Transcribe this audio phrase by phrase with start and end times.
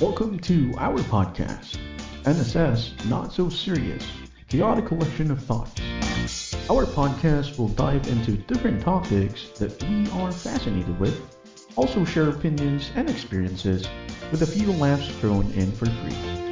[0.00, 1.76] Welcome to our podcast,
[2.22, 4.02] NSS Not So Serious
[4.48, 6.54] Chaotic Collection of Thoughts.
[6.70, 11.36] Our podcast will dive into different topics that we are fascinated with,
[11.76, 13.86] also share opinions and experiences,
[14.30, 16.49] with a few laughs thrown in for free.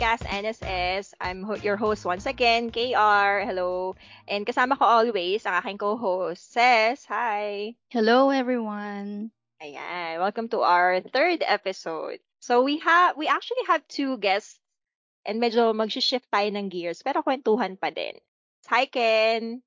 [0.00, 1.12] Podcast, NSS.
[1.20, 3.44] I'm ho- your host once again, KR.
[3.44, 3.96] Hello.
[4.24, 7.04] And kasama ko always ang aking co-host, Ses.
[7.12, 7.76] Hi!
[7.92, 9.28] Hello, everyone.
[9.60, 10.16] Ayan.
[10.24, 12.16] Welcome to our third episode.
[12.40, 14.56] So we have we actually have two guests
[15.28, 18.16] and medyo mag-shift tayo ng gears pero kwentuhan pa din.
[18.72, 19.60] Hi, Ken!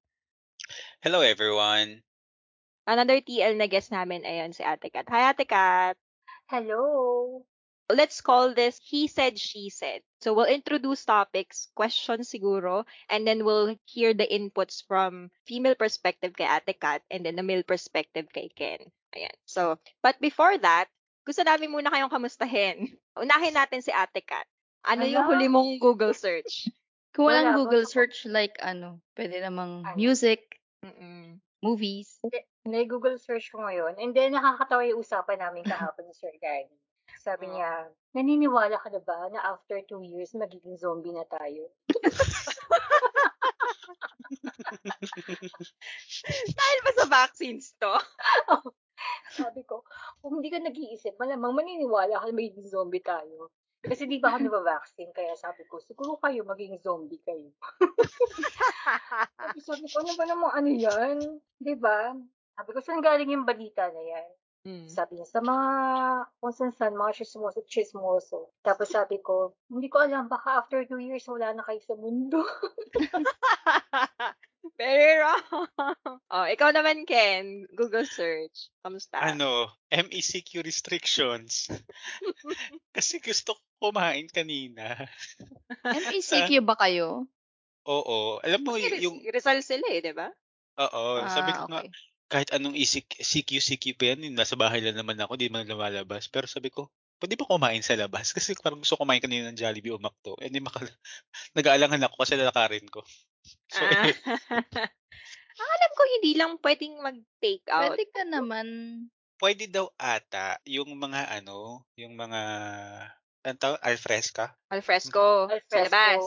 [1.05, 2.01] Hello everyone.
[2.89, 5.05] Another TL na guest namin, ayon si Ate Kat.
[5.13, 5.93] Hi, Ate Kat!
[6.49, 7.45] Hello.
[7.91, 13.43] Let's call this he said she said so we'll introduce topics questions siguro and then
[13.43, 18.27] we'll hear the inputs from female perspective kay Ate Kat and then the male perspective
[18.31, 18.79] kay Ken
[19.13, 20.87] ayan so but before that
[21.27, 24.47] gusto namin muna kayong kamustahin unahin natin si Ate Kat
[24.87, 25.29] ano yung Ano?
[25.35, 26.67] huli mong Google search
[27.13, 29.93] Kung walang Wala, Google search, like ano, pwede namang Ano?
[29.93, 31.37] music, Mm-mm.
[31.61, 32.17] movies.
[32.65, 34.01] May Google search ko ngayon.
[34.01, 36.73] And then, nakakatawa yung usapan namin kahapon ni Sir Gary.
[37.23, 37.55] Sabi Oh.
[37.55, 41.71] niya, naniniwala ka na ba na after two years, magiging zombie na tayo?
[46.57, 47.91] dahil ba sa vaccines to
[49.33, 49.83] Sabi ko,
[50.21, 53.51] kung hindi ka nag-iisip, malamang maniniwala ka na magiging zombie tayo.
[53.83, 57.51] Kasi di ba ako nabavaccine, kaya sabi ko, siguro kayo magiging zombie kayo.
[59.59, 61.17] Sabi ko, ano ba namang ano yan?
[61.59, 62.15] Di ba?
[62.55, 64.29] Sabi ko, saan galing yung balita na yan?
[64.63, 64.87] Mm.
[64.87, 65.65] Sabi niya, sa mga,
[66.39, 68.39] kung saan saan, mga chismoso, chismoso.
[68.63, 72.39] Tapos sabi ko, hindi ko alam, baka after two years, wala na kayo sa mundo.
[74.79, 75.43] Very wrong.
[76.33, 77.69] Oh, ikaw naman, Ken.
[77.77, 78.73] Google search.
[78.81, 79.21] Kamusta?
[79.21, 81.69] Ano, MECQ restrictions.
[82.95, 85.05] Kasi gusto ko kumain kanina.
[85.85, 87.29] MECQ ba kayo?
[87.85, 88.39] Oo.
[88.41, 90.31] Alam mo, Kasi yung, Rizal sila eh, di ba?
[90.79, 91.89] oo, sabi Ah, ko nga, okay.
[92.31, 95.67] Kahit anong ECQ, CQ, CQ pa yan, yung nasa bahay lang naman ako, di man
[95.67, 96.27] lumalabas.
[96.31, 96.89] Pero sabi ko,
[97.21, 98.31] pwede ba kumain sa labas?
[98.35, 100.35] Kasi parang gusto ko kumain kanina ng Jollibee o McDo.
[100.41, 100.81] Eh, di maka,
[101.57, 103.03] nag-aalangan ako kasi lalakarin ko.
[103.73, 104.07] So, Ah.
[105.59, 107.93] Ang alam ko, hindi lang pwedeng mag-take out.
[107.93, 108.67] Pwede ka naman.
[109.37, 112.41] pwede daw ata yung mga ano, yung mga,
[113.43, 114.55] ano tawag, alfresca?
[114.71, 115.51] Alfresco.
[115.67, 115.91] Sa Alfresco.
[115.91, 116.23] labas.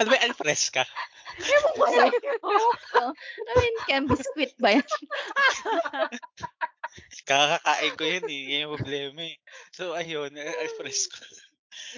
[0.00, 0.82] Ano ba yung alfresca?
[1.80, 3.10] Oh,
[3.48, 4.86] I mean, can biscuit ba yan?
[7.24, 8.42] Kakakain ko yun eh.
[8.54, 9.36] Yan yung problema eh.
[9.72, 11.18] So, ayun, alfresco.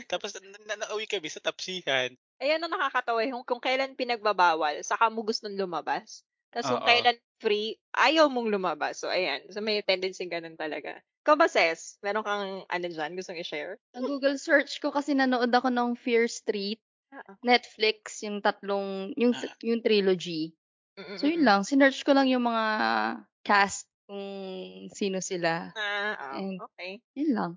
[0.09, 2.15] Tapos, na- na- nauwi kami sa tapsihan.
[2.41, 3.27] Ayan ang nakakatawa.
[3.27, 6.23] Yung kung kailan pinagbabawal, saka mo gustong lumabas.
[6.55, 9.03] Tapos kung kailan free, ayaw mong lumabas.
[9.03, 9.45] So, ayan.
[9.53, 10.97] So, may tendency ganun talaga.
[11.27, 11.99] Ikaw ba, Ses?
[12.07, 13.83] Meron kang, ano dyan, gustong i-share?
[13.99, 16.79] Ang Google search ko kasi nanood ako ng Fear Street,
[17.11, 17.35] Ah.
[17.43, 19.51] Netflix, yung tatlong, yung, Ah.
[19.59, 20.55] yung trilogy.
[20.95, 21.19] Mm-mm-mm.
[21.19, 21.67] So, yun lang.
[21.67, 22.65] Sinearch ko lang yung mga
[23.43, 24.23] cast kung
[24.91, 25.75] sino sila.
[25.75, 27.03] Ah, oh, And- okay.
[27.15, 27.51] Yun lang.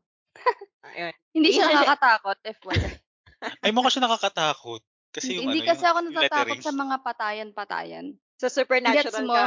[0.82, 1.14] Ayun.
[1.38, 2.74] Hindi siya nakakatakot, FYI.
[3.66, 4.82] Ay, mukha siya nakakatakot.
[5.10, 6.66] Kasi yung Hindi ano, kasi ako yung natatakot letterings.
[6.66, 8.06] sa mga patayan-patayan.
[8.40, 9.34] Sa supernatural Gets mo?
[9.34, 9.46] ka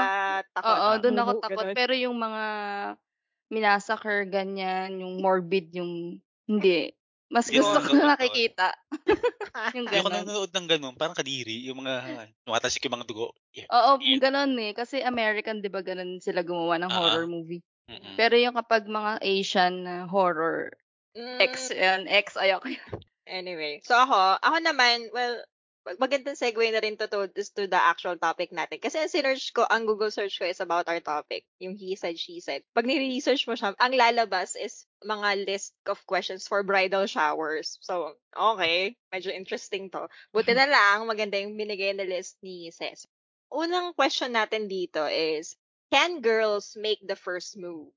[0.52, 0.66] takot.
[0.68, 1.66] Oo, doon ako takot.
[1.72, 2.44] Pero yung mga
[3.52, 6.16] minasakar, ganyan, yung morbid, yung
[6.48, 6.88] hindi.
[7.32, 8.72] Mas Yun gusto ko na nakikita.
[9.76, 10.24] yung Hindi ako ganon.
[10.24, 10.94] nanonood ng ganun.
[10.96, 11.64] Parang kadiri.
[11.68, 13.32] Yung mga, tumatasik yung mga dugo.
[13.56, 13.68] Yeah.
[13.72, 14.20] Oo, Yeah.
[14.20, 14.76] ganon eh.
[14.76, 17.64] Kasi American, di ba, ganon sila gumawa ng Ah, horror movie.
[17.88, 18.16] Mm-mm.
[18.20, 20.72] Pero yung kapag mga Asian na horror,
[21.12, 22.88] Mm, X, yan, X, ayoko yun.
[23.28, 25.44] Anyway, so ako, ako naman, well,
[25.98, 28.78] magandang segue na rin to, to, to the actual topic natin.
[28.78, 31.42] Kasi ang sinearch ko, ang Google search ko is about our topic.
[31.58, 32.62] Yung he said, she said.
[32.70, 37.82] Pag nire-research mo siya, ang lalabas is mga list of questions for bridal showers.
[37.82, 38.94] So, okay.
[39.10, 40.06] Medyo interesting to.
[40.30, 43.10] Buti na lang, maganda yung binigay na list ni Ces.
[43.50, 45.58] Unang question natin dito is,
[45.90, 47.90] can girls make the first move?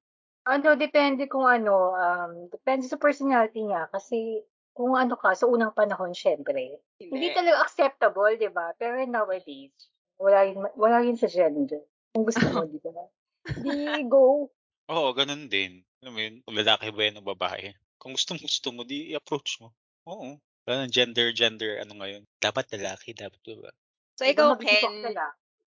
[0.45, 3.89] Ano, depende kung ano, um, depende sa personality niya.
[3.89, 4.41] Kasi,
[4.75, 8.75] kung ano ka, sa unang panahon, syempre, hindi talaga acceptable, di ba?
[8.75, 9.71] Pero nowadays,
[10.19, 11.79] wala yun, wala yun sa gender.
[12.11, 13.07] Kung gusto mo, di ba?
[13.63, 14.51] Di go.
[14.91, 15.85] Oo, ganun din.
[16.03, 17.71] Alam mo yun, kung lalaki ba yan o babae.
[17.95, 19.71] Kung gusto mo, gusto mo, di i-approach mo.
[20.11, 20.35] Oo.
[20.65, 22.25] Wala nang gender, gender, ano ngayon.
[22.41, 23.71] Dapat lalaki, dapat diba?
[24.17, 25.15] So, Di ba ikaw, Ken?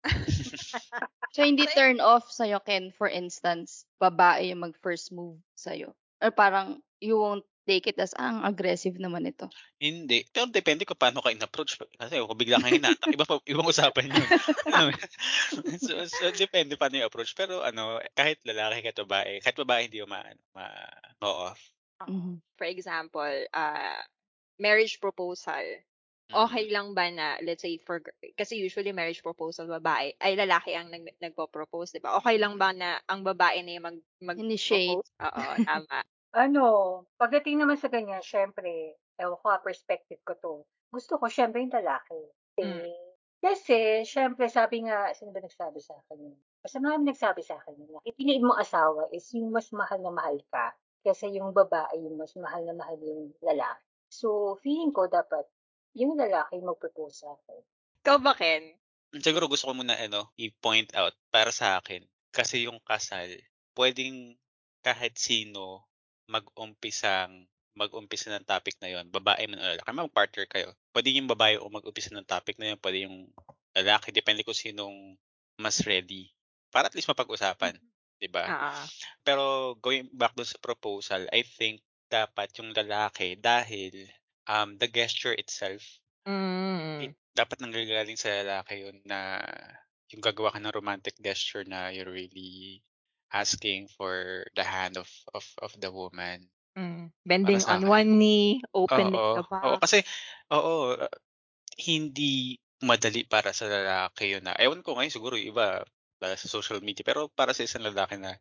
[1.33, 5.95] So, hindi turn off sa'yo, Ken, for instance, babae yung mag-first move sa'yo.
[6.19, 9.53] Or parang, you won't take it as, ah, ang aggressive naman ito.
[9.79, 10.25] Hindi.
[10.33, 11.79] Pero depende kung paano ka in-approach.
[11.79, 14.29] Kasi kung bigla kang hinatak, iba pa, ibang usapan yun.
[15.85, 17.37] So, so, depende paano yung approach.
[17.37, 20.25] Pero ano, kahit lalaki, kahit babae, kahit babae hindi mo ma,
[20.57, 20.65] ma,
[21.21, 21.61] ma-off.
[21.99, 22.39] Mhm.
[22.55, 24.01] for example, uh,
[24.59, 25.63] marriage proposal,
[26.29, 26.45] Mm.
[26.45, 28.05] okay lang ba na, let's say, for,
[28.37, 32.21] kasi usually marriage proposal, babae, ay lalaki ang nag, nagpo-propose, di ba?
[32.21, 33.99] Okay lang ba na ang babae na yung mag,
[34.37, 35.01] Initiate.
[35.01, 35.09] mag-propose?
[35.25, 35.99] Oo, tama.
[36.37, 36.65] Ano,
[37.17, 40.55] pagdating naman sa ganyan, syempre, ewan ko, ah, perspective ko to.
[40.93, 42.21] Gusto ko, syempre, yung lalaki.
[42.53, 43.09] Kasi, Mm.
[43.41, 46.19] kasi, syempre, sabi nga, sino ba nagsabi sa akin?
[46.21, 46.37] yun?
[46.61, 50.13] Basta marami nagsabi sa akin, yun, na ipiliin mo asawa is yung mas mahal na
[50.13, 50.75] mahal ka
[51.07, 53.81] kaysa yung babae yung mas mahal na mahal yung lalaki.
[54.13, 55.47] So, feeling ko dapat
[55.97, 57.61] yung lalaki mag-propose sa akin.
[58.05, 58.77] Ikaw ba, Ken?
[59.17, 62.05] Siguro gusto ko muna ano, i-point out para sa akin.
[62.35, 63.33] Kasi yung kasal,
[63.79, 64.37] pwedeng
[64.85, 65.88] kahit sino
[66.29, 67.49] mag-umpisang
[67.79, 70.75] mag-umpisa ng topic na yon babae man o lalaki, mag-partner kayo.
[70.91, 73.31] Pwede yung babae o mag-umpisa ng topic na yon pwede yung
[73.71, 75.15] lalaki, depende kung sinong
[75.63, 76.35] mas ready.
[76.75, 77.79] Para at least mapag-usapan,
[78.19, 78.51] di ba?
[78.51, 78.83] Oo.
[79.23, 79.45] Pero
[79.79, 84.11] going back doon sa proposal, I think dapat yung lalaki dahil
[84.51, 87.09] um, the gesture itself Mm.
[87.09, 89.41] it, dapat nanggagaling sa lalaki yun na
[90.13, 92.85] yung gagawa ka ng romantic gesture na you're really
[93.33, 96.49] asking for the hand of of of the woman.
[96.79, 97.11] Mm.
[97.27, 97.91] Bending sa on akin.
[97.91, 99.43] one knee, opening Oo.
[99.43, 99.43] the.
[99.45, 100.05] Oo, kasi
[100.55, 101.11] oo, uh,
[101.81, 104.55] hindi madali para sa lalaki yun na.
[104.59, 105.83] Ewan ko ngayon siguro yung iba
[106.19, 108.35] dahil sa social media pero para sa isang lalaki na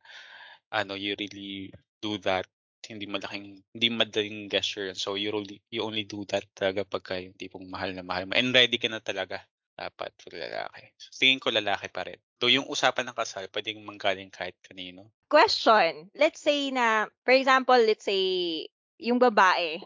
[0.73, 1.69] ano you really
[2.01, 2.45] do that
[2.85, 4.97] hindi malaking hindi madaling gesture yun.
[4.97, 8.37] So you really you only do that talaga pagka yung tipong mahal na mahal mo.
[8.37, 9.43] And ready ka na talaga
[9.77, 10.89] dapat for lalaki.
[10.97, 12.17] So, tingin ko lalaki pa rin.
[12.37, 15.09] So yung usapan ng kasal pwedeng manggaling kahit kanino.
[15.25, 16.13] Question.
[16.13, 18.67] Let's say na, for example, let's say,
[19.01, 19.81] yung babae,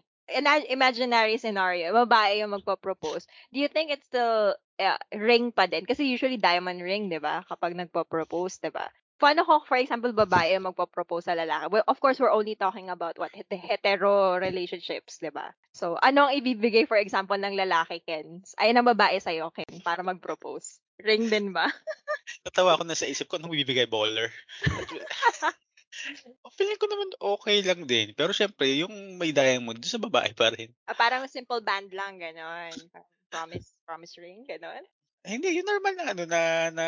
[0.71, 3.27] imaginary scenario, babae yung magpo-propose.
[3.51, 5.83] Do you think it's still uh, ring pa din?
[5.88, 7.44] Kasi usually diamond ring, di ba?
[7.48, 8.88] Kapag nagpo-propose, di ba?
[9.21, 11.69] Paano kung, for example, babae magpo-propose sa lalaki?
[11.69, 15.54] Well, of course, we're only talking about what het- hetero relationships, di ba?
[15.77, 18.42] So, anong ibibigay, for example, ng lalaki, Ken?
[18.57, 20.81] Ay, ng babae sa'yo, Ken, para mag-propose?
[21.01, 21.68] Ring din ba?
[22.45, 24.30] Natawa ako na sa isip ko anong bibigay baller.
[26.42, 28.15] Oh, Feeling ko naman okay lang din.
[28.15, 30.71] Pero syempre, yung may diamond, doon sa babae pa rin.
[30.88, 32.74] Ah, parang simple band lang, ganon.
[33.27, 34.81] Promise, promise ring, ganon.
[35.27, 36.42] Eh, hindi, yung normal na ano, na,
[36.74, 36.88] na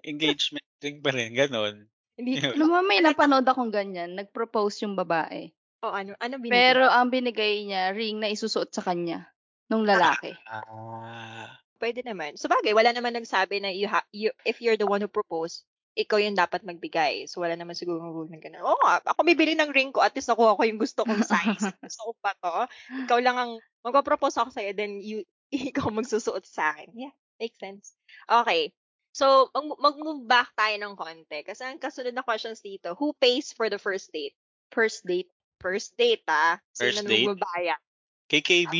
[0.00, 1.90] engagement ring pa rin, ganon.
[2.16, 2.40] Hindi.
[2.40, 4.16] Alam mo, may napanood akong ganyan.
[4.16, 5.52] Nag-propose yung babae.
[5.84, 6.54] o ano, ano binigay?
[6.56, 9.28] Pero ang binigay niya, ring na isusuot sa kanya
[9.68, 10.32] nung lalaki.
[10.48, 11.60] Ah.
[11.76, 12.40] Pwede naman.
[12.40, 15.68] So bagay, wala naman nagsabi na you, ha- you if you're the one who proposed,
[15.96, 17.24] ikaw yung dapat magbigay.
[17.24, 18.60] So wala naman siguro rule na gano'n.
[18.60, 21.64] Oo nga, ako bibili ng ring ko, at least nakuha ko yung gusto kong size.
[21.88, 22.68] gusto ko pa to.
[23.08, 25.24] Ikaw lang ang, magpa-propose ako sa'yo, then you,
[25.72, 26.92] ikaw magsusuot sa akin.
[26.92, 27.96] Yeah, makes sense.
[28.28, 28.76] Okay.
[29.16, 31.40] So, mag- mag-move back tayo ng konti.
[31.40, 34.36] Kasi ang kasunod na questions dito, who pays for the first date?
[34.68, 35.32] First date.
[35.64, 36.60] First date, ah.
[36.76, 37.24] Sino First date?
[37.24, 37.80] magbabayad?
[38.28, 38.74] KKB?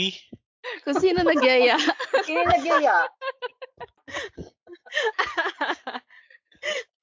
[0.84, 1.78] Kung sino nagyaya.
[2.26, 3.06] Sino nagyaya?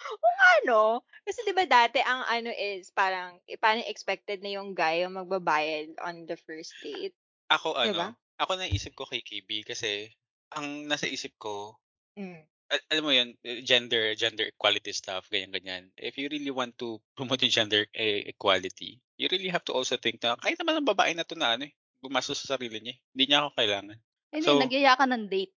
[0.03, 4.75] Kung ano, kasi 'di ba dati ang ano is parang eh, parang expected na yung
[4.75, 7.15] guy yung magbabayad on the first date.
[7.47, 8.09] Ako ano, Diba?
[8.39, 10.11] ako naisip ko KKB kasi
[10.53, 11.79] ang nasa isip ko,
[12.13, 12.45] Mm.
[12.69, 15.89] al- alam mo yun, eh, gender, gender equality stuff, ganyan-ganyan.
[15.97, 19.97] If you really want to promote yung gender eh, equality, you really have to also
[19.97, 22.93] think na kahit naman ang babae na to na ano eh, gumastos sa sarili niya.
[22.93, 22.99] eh.
[23.15, 23.97] Hindi niya ako kailangan.
[24.33, 25.53] Hindi, So- nagyaya ka ng date.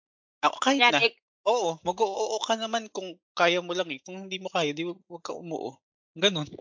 [0.44, 4.04] Ako kahit Yan, na, ik- oo, mag-oo ka naman kung kaya mo lang eh.
[4.04, 5.80] Kung hindi mo kaya, di wag ka umuo.
[6.14, 6.46] Ganon.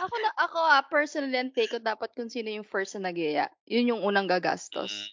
[0.00, 3.52] Ako na ako ah, personally ang take ko dapat kung sino yung first na nagyaya.
[3.68, 5.12] Yun yung unang gagastos.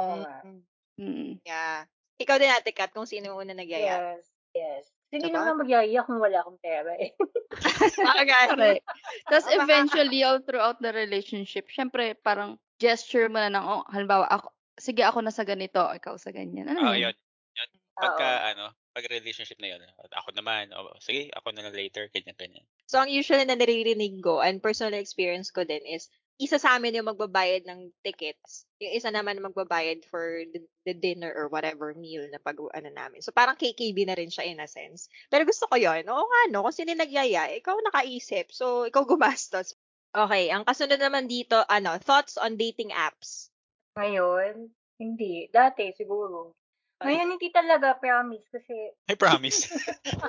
[0.00, 0.40] Oo nga.
[0.46, 0.62] Mm,
[1.00, 1.40] Mm.
[1.48, 1.88] Yeah.
[2.20, 4.20] Ikaw din ate Kat, kung sino yung una nagyaya.
[4.20, 4.24] Yes.
[4.52, 4.84] Yes.
[5.10, 5.42] Hindi Diba?
[5.42, 7.10] naman magyaya kung wala akong pera eh.
[8.54, 8.86] Correct.
[9.26, 14.54] Tapos eventually, all throughout the relationship, syempre, parang gesture mo na ng, oh, halimbawa, ako,
[14.78, 16.70] sige ako na sa ganito, ikaw sa ganyan.
[16.70, 17.10] Ano Ah, yun?
[17.10, 17.16] yun.
[17.58, 17.70] Yun.
[17.98, 19.82] Pagka ano, pag relationship na yun,
[20.14, 22.64] ako naman, oh, sige, ako na lang later, ganyan, ganyan.
[22.86, 26.06] So, ang usually na naririnig ko and personal experience ko din is,
[26.40, 28.64] isa sa amin yung magbabayad ng tickets.
[28.80, 33.20] Yung isa naman magbabayad for the, the dinner or whatever meal na pag ano namin.
[33.20, 35.12] So parang KKB na rin siya in a sense.
[35.28, 36.00] Pero gusto ko yun.
[36.08, 38.48] Oo nga no, kung sino nagyaya, ikaw nakaisip.
[38.56, 39.76] So ikaw gumastos.
[40.10, 43.46] Okay, ang kasunod naman dito, ano, thoughts on dating apps.
[43.94, 44.66] Ngayon,
[44.98, 45.46] hindi.
[45.54, 46.58] Dati, siguro.
[46.98, 48.42] Ngayon, hindi talaga, promise.
[48.50, 48.74] Kasi,
[49.06, 49.70] I promise.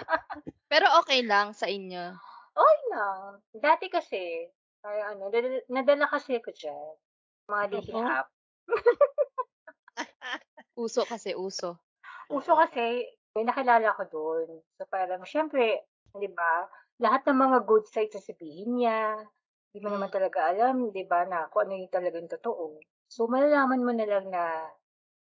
[0.71, 2.13] Pero okay lang sa inyo.
[2.53, 3.41] okay lang.
[3.57, 4.53] Dati kasi,
[4.85, 6.93] ay ano, nadala, nadala kasi ko dyan.
[7.49, 8.09] Mga dating Oo.
[8.09, 8.27] app.
[10.75, 11.77] Uso kasi, uso.
[12.31, 14.47] Uso kasi, may nakilala ko doon.
[14.77, 15.85] So parang, syempre,
[16.15, 16.67] di ba,
[17.01, 19.19] lahat ng mga good sides sasabihin niya.
[19.71, 22.79] Di mo naman talaga alam, di ba, na kung ano yung talagang totoo.
[23.11, 24.43] So malalaman mo na lang na,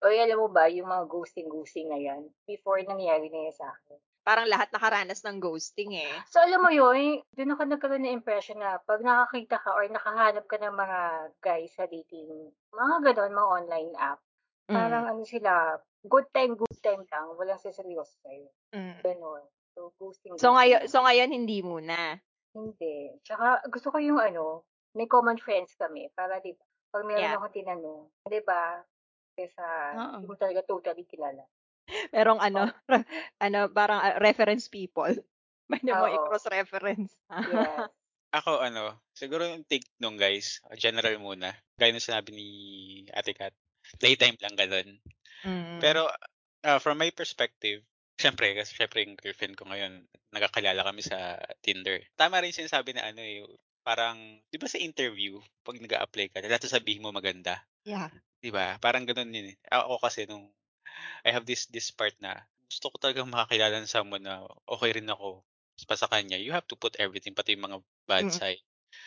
[0.03, 3.99] o alam mo ba, yung mga ghosting-ghosting na yan, before nangyari na yan sa akin.
[4.25, 6.09] Parang lahat nakaranas ng ghosting eh.
[6.33, 10.49] So alam mo yun, doon ako nagkaroon ng impression na pag nakakita ka or nakahanap
[10.49, 10.99] ka ng mga
[11.45, 14.17] guys sa dating, mga ganon, mga online app,
[14.65, 15.77] parang ano sila,
[16.09, 18.49] good time, good time lang, walang siseryoso sa'yo.
[18.73, 18.97] Mm.
[19.05, 19.45] Ganon.
[19.77, 20.39] So, ghosting.
[20.41, 22.17] So ngayon, so ngayon hindi muna.
[22.55, 23.11] Hindi.
[23.21, 24.65] Tsaka, gusto ko yung ano,
[24.95, 26.07] may common friends kami.
[26.15, 26.63] Para, di ba,
[26.95, 27.35] pag meron Yeah.
[27.35, 28.79] akong tinanong, di ba,
[29.35, 29.65] kesa,
[30.15, 31.43] hindi mo talaga totally kilala.
[32.13, 32.69] Merong ano,
[33.45, 35.11] ano, parang ah, reference people.
[35.71, 36.13] May mo Oo.
[36.13, 37.13] i-cross reference.
[37.29, 37.89] Yes.
[38.37, 41.55] Ako ano, siguro yung take nung guys, general muna.
[41.79, 42.47] Gaya ng sinabi ni
[43.15, 43.55] Ate Kat,
[43.95, 44.99] playtime lang ganun.
[45.47, 45.79] Mm.
[45.79, 46.11] Pero
[46.67, 47.79] uh, from my perspective,
[48.19, 50.03] syempre, kasi syempre yung girlfriend ko ngayon,
[50.35, 52.03] nagkakilala kami sa Tinder.
[52.19, 53.47] Tama rin yung sinasabi na ano eh,
[53.85, 54.17] parang,
[54.51, 57.63] di ba sa interview, pag nag apply ka, lahat sabihin mo maganda.
[57.87, 58.11] yeah.
[58.41, 58.77] Di ba?
[58.77, 59.57] Parang ganun yun eh.
[59.73, 60.49] Ako kasi nung,
[61.25, 65.09] I have this this part na, gusto ko talagang makakilala ng someone na okay rin
[65.11, 65.43] ako
[65.89, 66.39] pa sa kanya.
[66.39, 68.37] You have to put everything, pati yung mga bad Mm.
[68.37, 68.63] side.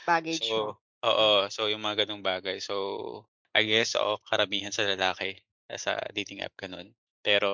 [0.06, 0.78] Baggage So, mo.
[1.04, 1.28] oo.
[1.52, 2.60] So, yung mga ganung bagay.
[2.62, 3.26] So,
[3.56, 5.40] I guess, oo, karamihan sa lalaki
[5.70, 6.94] eh, sa dating app ganun.
[7.24, 7.48] Pero,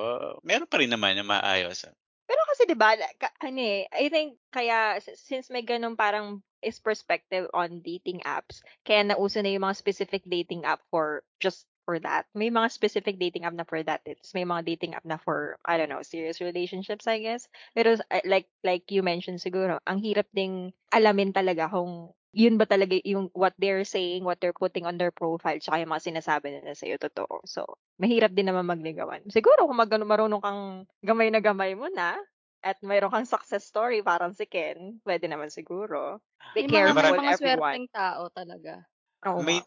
[0.46, 1.86] meron pa rin naman na maayos.
[2.28, 2.96] Pero kasi 'di ba,
[3.44, 9.04] ano eh, I think kaya since may ganun parang is perspective on dating apps, kaya
[9.04, 12.26] nauso na yung mga specific dating app for just for that.
[12.34, 14.02] May mga specific dating app na for that.
[14.08, 17.46] It's may mga dating app na for I don't know, serious relationships, I guess.
[17.76, 22.66] Pero uh, like like you mentioned siguro, ang hirap ding alamin talaga kung yun ba
[22.66, 26.50] talaga yung what they're saying, what they're putting on their profile, tsaka yung mga sinasabi
[26.50, 27.46] nila sa'yo, totoo.
[27.46, 29.22] So, mahirap din naman magligawan.
[29.30, 30.62] Siguro kung mag marunong kang
[31.06, 32.18] gamay na gamay mo na,
[32.64, 36.18] at mayroon kang success story, parang si Ken, pwede naman siguro.
[36.54, 37.78] Be mga, careful, may mga everyone.
[37.78, 38.86] swerteng tao talaga.
[39.26, 39.60] Oo May.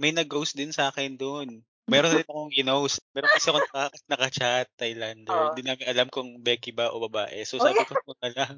[0.00, 1.60] May nag-ghost din sa akin doon.
[1.84, 3.04] Meron rin akong ginost.
[3.12, 5.52] Meron kasi ako naka, naka-chat, Thailander.
[5.52, 7.44] Hindi namin alam kung Becky ba o babae.
[7.44, 7.88] So, Oh, sabi yeah.
[7.88, 8.54] ko, "Huwag na lang.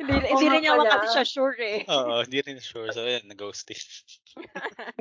[0.00, 0.90] Hindi, Oo hindi rin naman pala.
[0.96, 1.78] kasi siya sure eh.
[1.84, 2.88] Oo, hindi rin sure.
[2.88, 3.82] So, yan, nag-ghost din.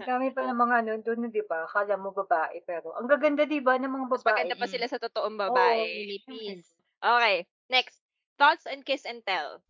[0.03, 1.63] Dami pa ng mga ano, doon, di ba?
[1.63, 4.43] Akala mo babae, pero ang gaganda, di ba, ng mga Mas babae.
[4.43, 5.87] maganda pa sila sa totoong Oo, babae.
[5.87, 6.67] Philippines.
[6.99, 7.97] Okay, next.
[8.35, 9.61] Thoughts on kiss and tell.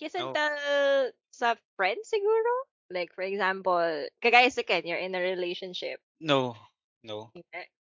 [0.00, 0.34] Kiss and Oh.
[0.34, 0.54] tell
[1.30, 2.50] sa friends siguro?
[2.92, 6.00] Like, for example, kagaya sa Ken, you're in a relationship.
[6.20, 6.56] No.
[7.04, 7.32] No.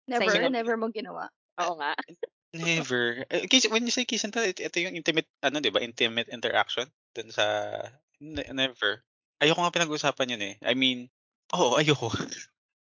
[0.08, 0.50] Never, Sa inyo?
[0.52, 1.32] never mo ginawa.
[1.60, 1.96] Oo nga.
[2.54, 3.26] Never.
[3.34, 5.82] Eh, kiss, when you say kiss and tell, it- ito yung intimate, ano, di ba?
[5.82, 6.86] Intimate interaction
[7.18, 7.74] dun sa,
[8.22, 9.02] ne- never.
[9.42, 10.56] Ayoko nga pinag-usapan yun eh.
[10.62, 11.10] I mean,
[11.50, 12.14] oo, ayoko.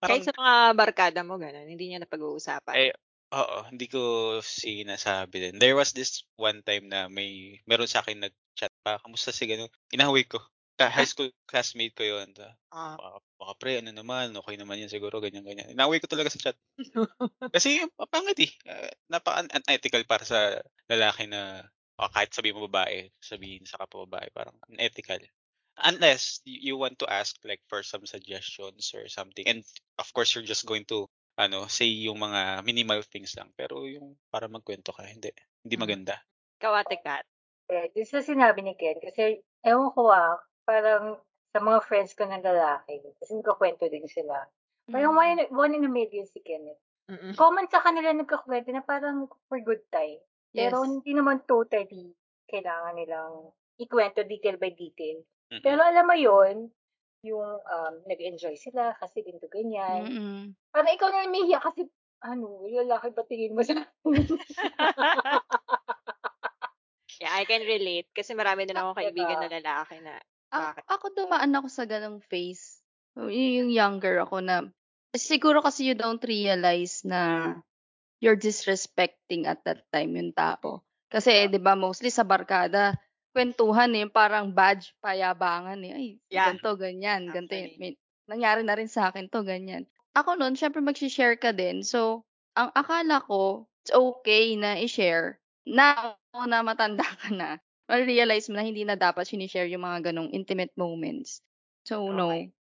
[0.04, 2.74] Kahit sa mga barkada mo, ganun, hindi niya na pag-uusapan.
[2.76, 2.92] Eh,
[3.32, 4.02] oo, hindi ko
[4.44, 5.56] sinasabi din.
[5.62, 9.72] There was this one time na may, meron sa akin nag-chat pa, kamusta si gano'n?
[9.96, 10.42] Inahawi ko.
[10.88, 12.34] Ka- high school classmate ko yun.
[12.34, 12.96] Ta- Ah.
[12.96, 15.70] Baka, baka pre, ano naman, okay naman yan siguro, ganyan, ganyan.
[15.76, 16.58] Inahawi ko talaga sa chat.
[17.56, 18.52] Kasi, ah, pangit eh.
[18.64, 20.58] Uh, napaka-unethical para sa
[20.88, 21.68] lalaki na,
[22.00, 25.20] ah, kahit sabihin mo babae, sabihin sa kapwa babae, parang unethical.
[25.84, 29.48] Unless you, you want to ask like for some suggestions or something.
[29.48, 29.64] And
[29.98, 31.08] of course, you're just going to
[31.40, 33.50] ano, say yung mga minimal things lang.
[33.56, 35.32] Pero yung para magkwento ka, hindi.
[35.64, 35.82] Hindi Mm.
[35.82, 36.16] maganda.
[36.62, 37.26] Ikaw, Ate Kat.
[37.72, 41.18] Eh, dun sa sinabi ni Ken, kasi, ewan ko ah, parang
[41.52, 44.48] sa mga friends ko ng lalaki, kasi nagkakwento din sila.
[44.88, 46.64] Parang one, in- one in a million si Ken.
[46.64, 46.80] eh.
[47.12, 47.36] Mm-mm.
[47.36, 50.20] Common sa kanila nagkakwento na parang for good time.
[50.52, 50.88] Pero Yes.
[50.90, 52.12] hindi naman totally
[52.48, 55.20] kailangan nilang ikwento detail by detail.
[55.52, 55.60] Mm-mm.
[55.60, 56.72] Pero alam mo yon
[57.22, 60.08] yung um, nag-enjoy sila kasi ganito ganyan.
[60.08, 60.42] Mm-mm.
[60.72, 61.86] Parang ikaw na nahihiya kasi
[62.22, 63.76] ano, yung lalaki ba tingin mo sa
[67.22, 68.10] yeah, I can relate.
[68.12, 69.04] Kasi marami din akong Diba?
[69.08, 70.16] kaibigan na lalaki na
[70.52, 70.84] A- Bakit?
[70.88, 72.84] ako dumaan ako sa ganong phase.
[73.16, 74.68] So, y- yung younger ako na,
[75.12, 77.56] siguro kasi you don't realize na
[78.20, 80.84] you're disrespecting at that time yung tao.
[81.12, 82.96] Kasi, di ba, mostly sa barkada,
[83.36, 85.92] kwentuhan eh, parang badge payabangan eh.
[85.92, 86.52] Ay, Yeah.
[86.56, 87.68] ganito, ganyan, ganito yun.
[87.68, 87.80] Actually.
[87.80, 87.92] May,
[88.32, 89.84] nangyari na rin sa akin to, ganyan.
[90.16, 91.84] Ako noon, syempre mag-share ka din.
[91.84, 92.24] So,
[92.56, 95.40] ang akala ko, it's okay na i-share.
[95.64, 97.60] Now na matanda ka na,
[97.92, 101.44] ma-realize mo na hindi na dapat sinishare yung mga ganong intimate moments.
[101.84, 102.32] So, no.
[102.32, 102.56] Okay.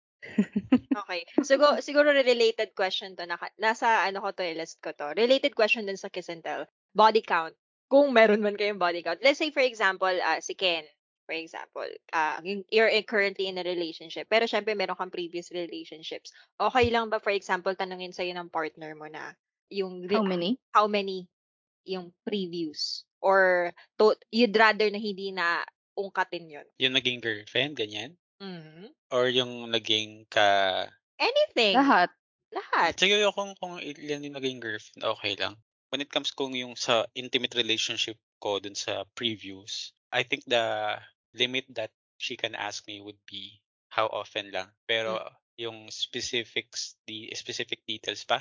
[0.90, 1.22] Okay.
[1.46, 3.24] Siguro, siguro related question to.
[3.24, 5.14] Naka, nasa ano ko to, eh, list ko to.
[5.16, 6.66] Related question din sa kiss and tell.
[6.92, 7.54] Body count.
[7.88, 9.22] Kung meron man kayong body count.
[9.22, 10.84] Let's say, for example, ah, si Ken,
[11.30, 12.42] for example, uh,
[12.74, 16.34] you're currently in a relationship, pero syempre meron kang previous relationships.
[16.58, 19.38] Okay lang ba, for example, tanungin sa'yo ng partner mo na
[19.70, 20.58] yung How many?
[20.74, 21.30] how many
[21.90, 23.04] yung previous?
[23.20, 25.66] Or to, you'd rather na hindi na
[25.98, 26.68] ungkatin yun?
[26.78, 28.14] Yung naging girlfriend, ganyan?
[28.40, 28.94] Mhm.
[29.10, 30.86] Or yung naging ka...
[31.20, 31.76] Anything.
[31.76, 32.14] Lahat.
[32.54, 32.94] Lahat.
[32.96, 35.58] Siguro kung, kung ilan yung naging girlfriend, okay lang.
[35.90, 40.96] When it comes kung yung sa intimate relationship ko dun sa previews, I think the
[41.34, 41.92] limit that
[42.22, 44.70] she can ask me would be how often lang.
[44.86, 45.18] Pero
[45.60, 48.40] yung specifics, the specific details pa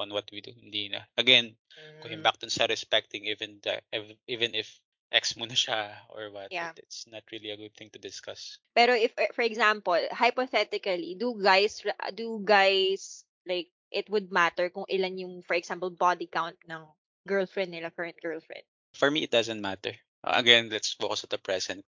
[0.00, 1.04] on what we do, hindi na.
[1.16, 1.52] Again,
[2.00, 2.24] going Mm.
[2.24, 4.80] back dun sa respecting even the ev- even if
[5.10, 6.70] ex mo na siya or what, Yeah.
[6.72, 8.62] it- it's not really a good thing to discuss.
[8.72, 11.82] Pero if, eh, for example, hypothetically, do guys,
[12.14, 16.82] do guys, like, it would matter kung ilan yung, for example, body count ng
[17.26, 18.64] girlfriend nila, current girlfriend.
[18.94, 19.94] For me, it doesn't matter.
[20.22, 21.82] Uh, again, let's focus on the present.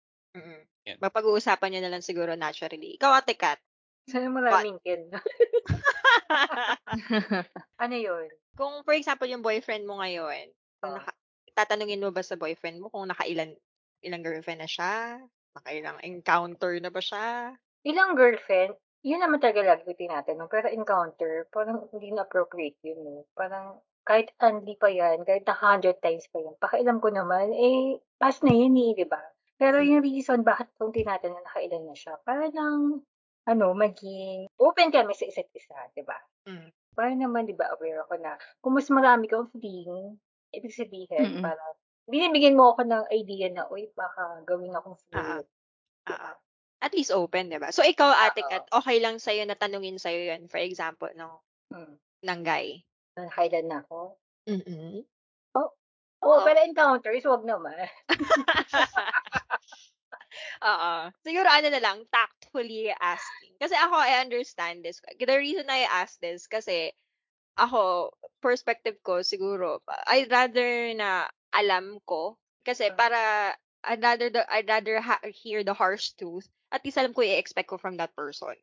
[0.90, 0.98] Yan.
[0.98, 2.98] Mapag-uusapan nyo na lang siguro naturally.
[2.98, 3.62] Ikaw, Ate Kat.
[4.12, 5.08] Sana maraming kin.
[7.84, 8.28] ano yun?
[8.62, 10.54] kung, for example, yung boyfriend mo ngayon,
[10.84, 11.16] kung naka,
[11.58, 13.58] tatanungin mo ba sa boyfriend mo kung nakailan
[14.06, 15.18] ilang girlfriend na siya?
[15.58, 17.58] Nakailang encounter na ba siya?
[17.82, 20.46] Ilang girlfriend, yun naman talaga lagi ko tinatanong.
[20.46, 23.02] Pero encounter, parang hindi na appropriate yun.
[23.02, 23.22] Eh.
[23.34, 28.02] Parang kahit unli pa yan, kahit na hundred times pa yan, pakialam ko naman, eh,
[28.18, 29.22] pass na yun eh, di ba?
[29.62, 33.06] Pero yung reason bakit kung tinatanong na nakailan na siya, para lang,
[33.50, 36.18] ano, maging open kami sa isa't isa, di ba?
[36.46, 36.70] Mm.
[36.94, 40.20] Para naman, di ba, aware ako na kung mas marami kang feeling,
[40.52, 41.44] ibig sabihin, Mm-mm.
[41.44, 41.62] para
[42.12, 45.48] binibigyan mo ako ng idea na, uy, baka gawin akong fluid.
[46.06, 46.36] Ah,
[46.82, 47.70] at least open, di ba?
[47.70, 48.50] So, ikaw, Ate Oo.
[48.50, 51.32] Kat, okay lang sa'yo na tanungin sa'yo yun, for example, ng,
[51.72, 51.96] Hmm.
[52.26, 52.84] ng guy.
[53.16, 54.18] Nakailan na ako.
[54.50, 55.06] Mm-mm.
[55.56, 55.72] Oo,
[56.26, 56.42] Oo.
[56.46, 57.78] pero encounters, wag naman.
[60.62, 60.92] Oo.
[61.26, 63.58] Siguro ano na lang, tactfully asking.
[63.58, 65.02] Kasi ako, I understand this.
[65.18, 66.94] The reason I ask this, kasi
[67.58, 72.38] ako, perspective ko, siguro, I'd rather na alam ko.
[72.66, 72.98] Kasi Mm.
[72.98, 73.22] para,
[73.86, 76.46] I'd rather, the, I'd rather ha- hear the harsh truth.
[76.72, 78.56] At least alam ko i-expect ko from that person.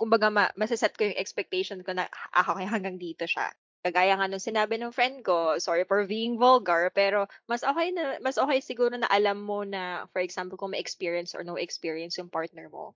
[0.00, 3.50] Kumbaga, ma- masaset ko yung expectation ko na, ako kaya hanggang dito siya.
[3.80, 8.20] Kagaya nga nung sinabi ng friend ko, sorry for being vulgar, pero mas okay na
[8.20, 12.20] mas okay siguro na alam mo na for example kung may experience or no experience
[12.20, 12.92] yung partner mo.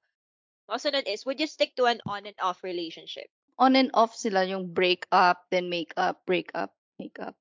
[0.68, 3.28] Kasunod that is, would you stick to an on and off relationship?
[3.56, 7.36] On and off sila yung break up, then make up, break up, make up.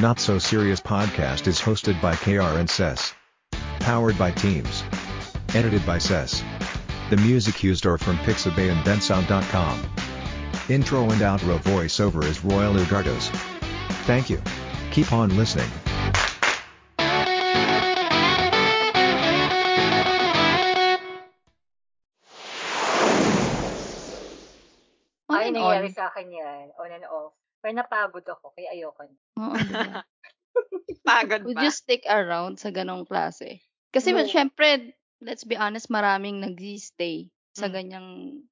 [0.00, 3.12] Not So Serious Podcast is hosted by KR and Sess.
[3.84, 4.84] Powered by Teams.
[5.52, 6.40] Edited by Sess.
[7.10, 9.82] The music used are from Pixabay and Bensound.com.
[10.68, 13.28] Intro and outro voiceover is Royal Ugardos.
[14.06, 14.40] Thank you.
[14.92, 15.68] Keep on listening.
[25.30, 27.34] On Ay, and nangyari sa akin yan, on and off.
[27.62, 29.16] Pero napagod ako, kaya ayoko na.
[29.38, 30.02] Oo, diba?
[31.06, 31.62] Pagod Would pa.
[31.62, 33.62] you stick around sa ganong klase?
[33.94, 34.26] Kasi No.
[34.26, 37.74] syempre, let's be honest, maraming nag-stay sa Mm.
[37.74, 38.08] ganyang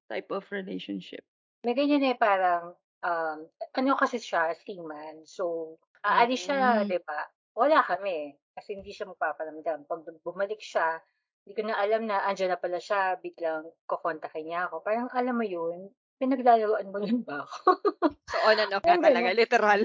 [0.09, 1.24] type of relationship.
[1.64, 3.38] May ganyan eh, parang, um,
[3.74, 5.26] ano kasi siya, seaman.
[5.26, 6.88] So, aalis siya, Mm.
[6.88, 7.26] di ba?
[7.59, 8.38] Wala kami.
[8.54, 9.87] Kasi hindi siya magpapalamdam.
[9.87, 10.98] Pag bumalik siya,
[11.42, 14.83] hindi ko na alam na andyan na pala siya, biglang kukontakin niya ako.
[14.85, 17.78] Parang alam mo yun, pinaglalaroan mo yun ba ako?
[18.28, 19.40] So, on and off na Ayun, talaga, ganun.
[19.40, 19.81] literal.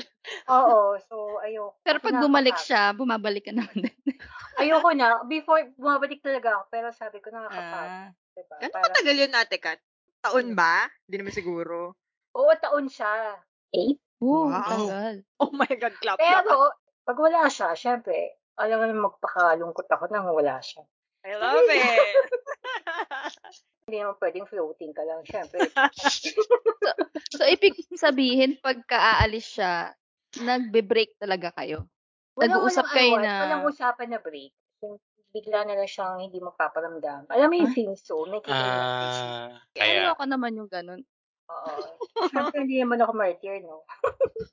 [0.51, 1.79] Oo, so ayoko.
[1.79, 3.97] Pero pag bumalik siya, bumabalik ka naman din.
[4.59, 5.23] Ayoko na.
[5.23, 6.63] Before, bumabalik talaga ako.
[6.67, 7.87] Pero sabi ko, nakakapagod.
[7.87, 8.09] Ah.
[8.33, 8.55] Diba?
[8.59, 9.79] Gano'ng Parang, katagal yun, Ate Kat?
[10.19, 10.89] Taon ba?
[11.07, 11.95] Hindi naman siguro.
[12.33, 13.37] oo, taon siya.
[13.71, 14.01] Eight?
[14.19, 14.59] Oo, Wow.
[14.59, 15.15] tagal.
[15.39, 16.19] Oh my God, clap, clap.
[16.19, 16.71] Pero,
[17.03, 20.83] pag wala siya, syempre, alam mo naman magpakalungkot ako nang wala siya.
[21.23, 22.15] I love it.
[23.83, 25.59] Hindi naman pwedeng floating ka lang, syempre.
[27.33, 29.89] So, ibig sabihin, pagka aalis siya,
[30.37, 31.89] nagbe-break talaga kayo.
[32.37, 34.53] Walang- Nag-uusap walang kayo ano, na- Walang usapan na break.
[34.77, 35.01] Kung
[35.33, 37.25] bigla na lang siyang hindi magpaparamdam.
[37.25, 37.75] Alam mo yung Ah?
[37.75, 41.01] thing so, may kita yung Ah, Kaya kaya, ako naman yung ganun.
[41.49, 41.73] Oo.
[42.29, 43.81] Syempre, hindi naman ako martyr, no?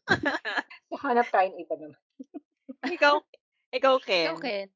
[1.05, 2.01] Hanap tayong iba naman.
[2.89, 3.21] ikaw,
[3.71, 4.25] ikaw, Ken.
[4.27, 4.67] Ikaw, Ken.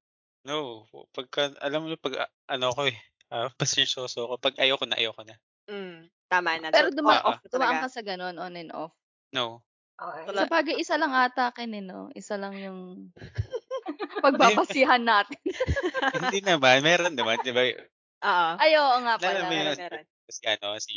[0.44, 2.96] No, pagka, alam mo, pag, ano ko eh,
[3.32, 4.34] ah, pasensyoso ako.
[4.40, 5.36] Pag ayoko na, ayoko na.
[5.70, 6.68] Mm, tama na.
[6.68, 8.92] Pero So, duma- on-off na dumaan ka sa ganun, on and off.
[9.32, 9.62] No.
[9.94, 10.26] Okay.
[10.34, 12.10] Sa bagay, isa lang ata akin eh, no?
[12.12, 13.14] Isa lang yung
[14.24, 15.38] pagbabasihan natin.
[16.18, 17.62] Hindi naman, meron naman, di ba?
[18.24, 18.50] Oo.
[18.58, 19.46] Ay, oo nga pala.
[19.46, 19.74] mo yun?
[19.74, 20.04] Meron, meron.
[20.24, 20.94] Si, ano, si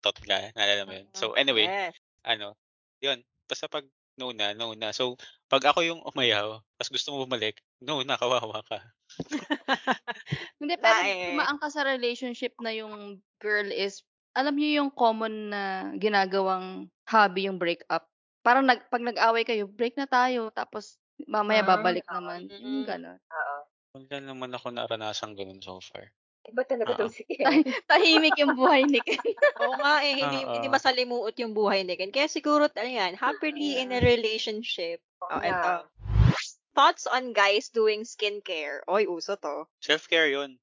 [0.00, 1.06] Totga, naalala mo yun?
[1.12, 1.94] So, anyway, Yes.
[2.24, 2.56] ano,
[2.98, 3.84] yun, basta pag
[4.16, 4.90] no na, no na.
[4.90, 8.80] So, pag ako yung umayaw, tapos gusto mo bumalik, no na, kawawa ka.
[10.60, 11.30] Hindi, pero Bae.
[11.30, 14.02] tumaan ka sa relationship na yung girl is,
[14.34, 15.62] alam niyo yung common na
[15.98, 18.08] ginagawang hobby yung breakup.
[18.44, 20.98] Parang nag, pag nag-away kayo, break na tayo, tapos
[21.30, 22.14] mamaya Mm, babalik oo.
[22.18, 22.40] naman.
[22.50, 22.88] Yung Mm.
[22.88, 23.18] gano'n.
[23.20, 23.56] Oo.
[23.94, 26.10] Wala naman ako naranasan ganun so far.
[26.44, 27.64] Iba talaga tong si Ken.
[27.88, 29.16] Tahimik yung buhay ni Ken.
[29.64, 30.50] Oo nga eh, hindi, Oo.
[30.60, 32.10] hindi masalimuot yung buhay ni Ken.
[32.12, 35.00] Kaya siguro, ano yan, happily in a relationship.
[35.24, 35.56] Oh, Yeah.
[35.56, 35.93] eto.
[36.74, 38.82] Thoughts on guys doing skincare.
[38.84, 39.70] Oy, uso to.
[39.78, 40.58] Self-care yun.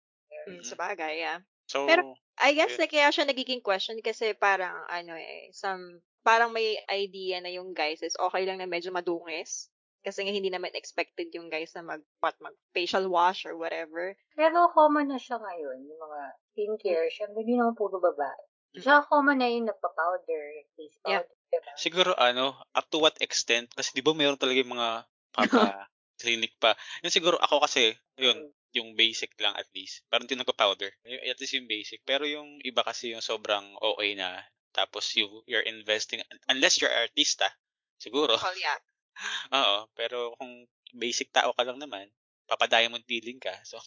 [0.48, 0.66] Mm, Mhm.
[0.66, 1.40] sa bagay, yeah.
[1.66, 2.84] So, Pero- I guess Yeah.
[2.84, 7.72] na kaya siya nagiging question kasi parang ano eh, some parang may idea na yung
[7.72, 9.70] guys is okay lang na medyo madungis.
[10.02, 14.18] Kasi nga hindi naman expected yung guys na mag, what, mag facial wash or whatever.
[14.34, 17.08] Pero common na siya ngayon, yung mga skincare.
[17.08, 18.42] Siyempre, hindi naman puro babae.
[18.74, 20.42] Tsaka common na yung nagpa-powder,
[20.74, 21.22] face Yeah.
[21.22, 21.72] powder, diba?
[21.78, 23.70] siguro ano, up to what extent?
[23.70, 24.90] Kasi di ba mayroon talaga yung mga
[26.22, 26.78] papa-clinic pa.
[27.02, 30.06] Yun siguro, ako kasi, yun, yung basic lang at least.
[30.08, 30.94] Parang din nagpa-powder.
[31.26, 32.06] At least yung basic.
[32.06, 34.38] Pero yung iba kasi yung sobrang okay na.
[34.72, 37.50] Tapos you, you're investing, unless you're artista,
[37.98, 38.38] siguro.
[38.38, 38.78] Well, yeah.
[39.58, 42.08] Oo, pero kung basic tao ka lang naman,
[42.46, 43.52] papa-diamond peeling ka.
[43.66, 43.82] So,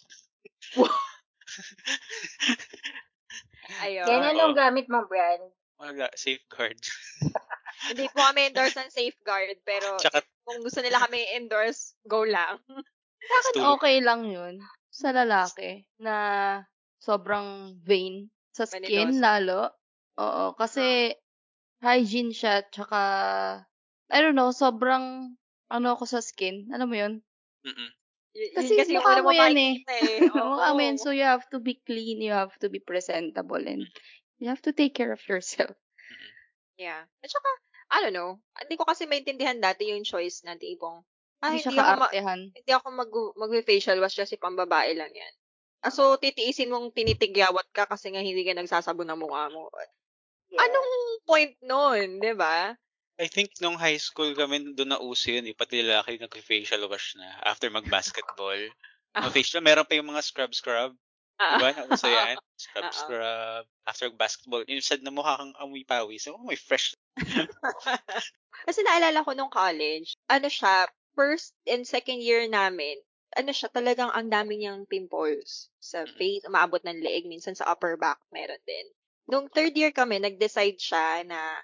[3.81, 4.05] Ayun.
[4.05, 5.49] Yan, anong gamit mo, brand?
[5.79, 6.79] Wala, safeguard.
[7.91, 12.61] hindi po kami endorse ng safeguard, pero Tsaka, kung gusto nila kami endorse, go lang.
[13.25, 13.73] Sa akin, Tulog.
[13.79, 14.53] okay lang yun.
[14.93, 16.15] Sa lalaki, na
[17.01, 18.29] sobrang vain.
[18.53, 19.19] Sa skin, Vanillosa.
[19.19, 19.61] lalo.
[20.21, 21.11] Oo, kasi
[21.83, 23.01] hygiene siya, tsaka,
[24.13, 25.35] I don't know, sobrang,
[25.73, 26.69] ano ako sa skin.
[26.71, 27.13] Alam mo yun?
[27.65, 27.89] mm
[28.35, 29.73] Y- Kasi yun kasi yung mukha una mo yan eh.
[29.79, 30.15] makikita eh.
[30.35, 31.03] Mukha mo yan, Oo.
[31.03, 33.87] so you have to be clean, you have to be presentable, and
[34.39, 35.75] you have to take care of yourself.
[36.75, 37.07] Yeah.
[37.23, 37.49] At saka,
[37.91, 41.05] I don't know, hindi ko kasi maintindihan dati yung choice na tipong,
[41.39, 42.41] ah, Hindi hindi, siya ako, ma- kaartehan.
[42.51, 45.33] hindi ako mag, mag-facial wash kasi pambabae lang yan.
[45.85, 49.69] Ah, so, titiisin mong tinitigyawat ka kasi nga hindi ka nagsasabon ng mukha mo.
[50.49, 50.65] Yeah.
[50.65, 50.91] Anong
[51.23, 52.73] point nun, di ba?
[53.15, 55.47] I think nung high school kami, doon na uso yun.
[55.47, 58.59] Eh, pati lalaki nag-facial wash na after mag-basketball.
[59.15, 59.31] Ah.
[59.31, 60.91] Facial, meron pa yung mga scrub-scrub.
[61.39, 61.59] Ah.
[61.59, 61.69] Diba?
[61.75, 62.37] Nauso yan.
[62.39, 62.43] Oo.
[62.55, 63.63] Scrub-scrub.
[63.85, 66.23] After basketball, instead na mukha kang amoy pawis.
[66.25, 66.95] So, may fresh.
[68.67, 72.97] Kasi naalala ko nung college, ano siya, first and second year namin,
[73.35, 77.99] ano siya, talagang ang dami niyang pimples sa face, umaabot ng leeg, minsan sa upper
[77.99, 78.87] back, meron din.
[79.27, 81.59] Nung third year kami, nag-decide siya na,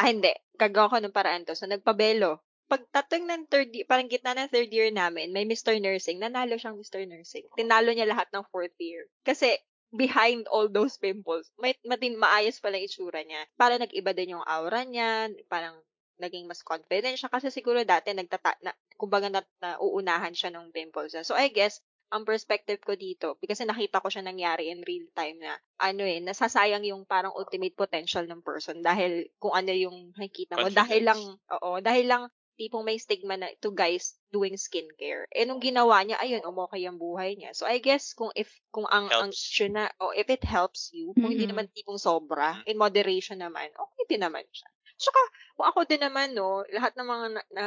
[0.00, 1.52] ah hindi, gagawa ko ng paraan to.
[1.52, 2.40] So, nagpabelo.
[2.70, 5.74] Pagtating ng third year, parang gitna ng third year namin, may Mr.
[5.82, 7.02] Nursing, nanalo siyang Mr.
[7.02, 7.50] Nursing.
[7.58, 9.10] Tinalo niya lahat ng fourth year.
[9.26, 9.58] Kasi,
[9.90, 13.42] behind all those pimples, may matin maayos pala yung itsura niya.
[13.58, 15.74] Para nag-iba din yung aura niya, parang
[16.22, 21.16] naging mas confident siya kasi siguro dati nagtata na, kumbaga na, nauunahan siya ng pimples
[21.16, 21.26] niya.
[21.26, 25.38] So I guess ang perspective ko dito, kasi nakita ko siya nangyari in real time
[25.42, 30.58] na ano eh, nasasayang yung parang ultimate potential ng person dahil kung ano yung nakikita
[30.58, 30.68] mo.
[30.70, 32.22] Dahil lang, oo, dahil lang
[32.60, 35.24] tipong may stigma na to guys doing skincare.
[35.32, 37.56] Eh, nung ginawa niya, ayun, umokay ang buhay niya.
[37.56, 39.40] So, I guess, kung if, kung ang, ang Helps.
[39.48, 41.52] issue na, o if it helps you, kung hindi Mhm.
[41.56, 44.68] naman tipong sobra, in moderation naman, okay din naman siya.
[45.00, 45.20] Tsaka,
[45.56, 47.66] kung ako din naman, no, lahat ng mga na, na,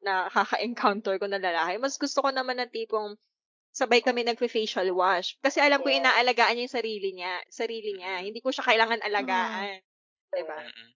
[0.00, 3.20] nakaka-encounter ko na lalaki, mas gusto ko naman na tipong
[3.74, 5.36] sabay kami nagfe-facial wash.
[5.44, 6.00] Kasi alam ko Yeah.
[6.00, 7.34] inaalagaan niya yung sarili niya.
[7.50, 8.22] Sarili niya.
[8.24, 9.82] Hindi ko siya kailangan alagaan.
[10.34, 10.58] Diba?
[10.58, 10.90] Mm-mm.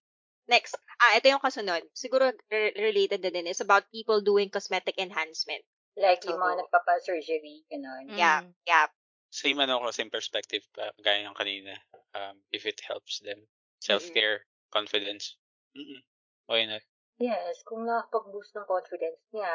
[0.49, 0.75] Next.
[0.99, 1.85] Ah, ito yung kasunod.
[1.93, 3.47] Siguro re- related na din.
[3.47, 5.63] It's about people doing cosmetic enhancement.
[5.95, 6.45] Like yung Oo.
[6.45, 8.17] mga nagpapa-surgery, gano'n.
[8.17, 8.49] Yeah.
[8.49, 8.53] Mm.
[8.65, 8.87] Yeah.
[9.29, 11.77] Same ano ko, same perspective pa, gaya ng kanina.
[12.17, 13.45] Um, if it helps them.
[13.79, 14.43] Self-care,
[14.75, 15.37] confidence.
[15.77, 16.03] Mm-mm.
[16.49, 16.83] Why not?
[17.21, 19.53] Yes, kung nakapag-boost ng confidence niya,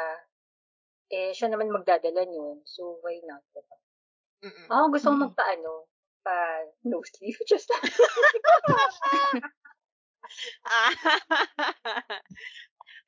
[1.10, 2.62] eh, siya naman magdadala yun.
[2.64, 3.42] So, why not?
[3.52, 3.76] diba?
[4.70, 5.24] Ako gusto ko Mm.
[5.28, 5.72] magpa-ano,
[6.24, 6.36] pa
[6.88, 7.40] no sleeve.
[7.44, 7.68] Just
[10.64, 10.92] Ah.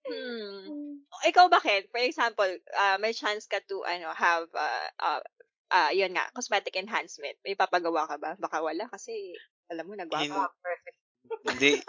[0.09, 1.03] hmm.
[1.27, 1.85] Ikaw ba, Ken?
[1.91, 5.21] For example, ah, may chance ka to ano have uh, uh,
[5.71, 7.37] ah, yun nga, cosmetic enhancement.
[7.43, 8.39] May papagawa ka ba?
[8.39, 9.35] Baka wala kasi,
[9.71, 10.47] alam mo, nagwapa.
[10.47, 10.99] Ah, perfect.
[11.47, 11.83] Hindi.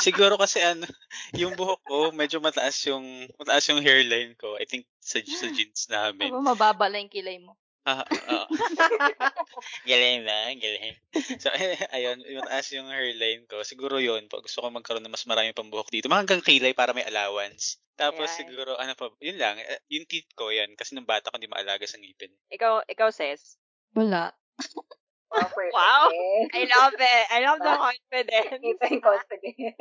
[0.00, 0.84] Siguro kasi ano,
[1.40, 4.56] yung buhok ko medyo mataas yung mataas yung hairline ko.
[4.60, 6.28] I think sa sa jeans namin.
[6.32, 7.56] Aba, mababa lang yung kilay mo.
[7.82, 8.46] Ah, oo.
[9.90, 10.94] galing na, galing.
[11.42, 11.50] So,
[11.96, 13.66] ayun, mataas yung hairline ko.
[13.66, 16.78] Siguro yun, pag gusto ko magkaroon ng mas marami pang buhok dito, mga hanggang kilay
[16.78, 17.82] para may allowance.
[17.98, 18.38] Tapos Ayan.
[18.38, 21.50] siguro, ano pa, yun lang, eh, yung teeth ko yan, kasi nung bata ko hindi
[21.50, 22.30] maalaga sa ngipin.
[22.54, 23.58] ikaw, ikaw, sis.
[23.98, 24.30] Wala.
[25.32, 25.48] Wow.
[25.72, 26.08] Wow.
[26.52, 27.24] I love it.
[27.32, 28.52] I love the confidence.
[28.52, 29.80] Kita yung confidence.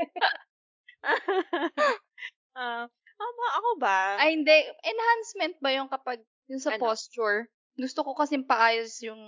[2.55, 2.87] Ah,
[3.19, 4.15] ako, ako ba?
[4.15, 4.55] Ay, hindi.
[4.79, 6.87] Enhancement ba yung kapag, yung sa Ano?
[6.87, 7.51] posture?
[7.81, 9.21] Gusto ko kasing paayos yung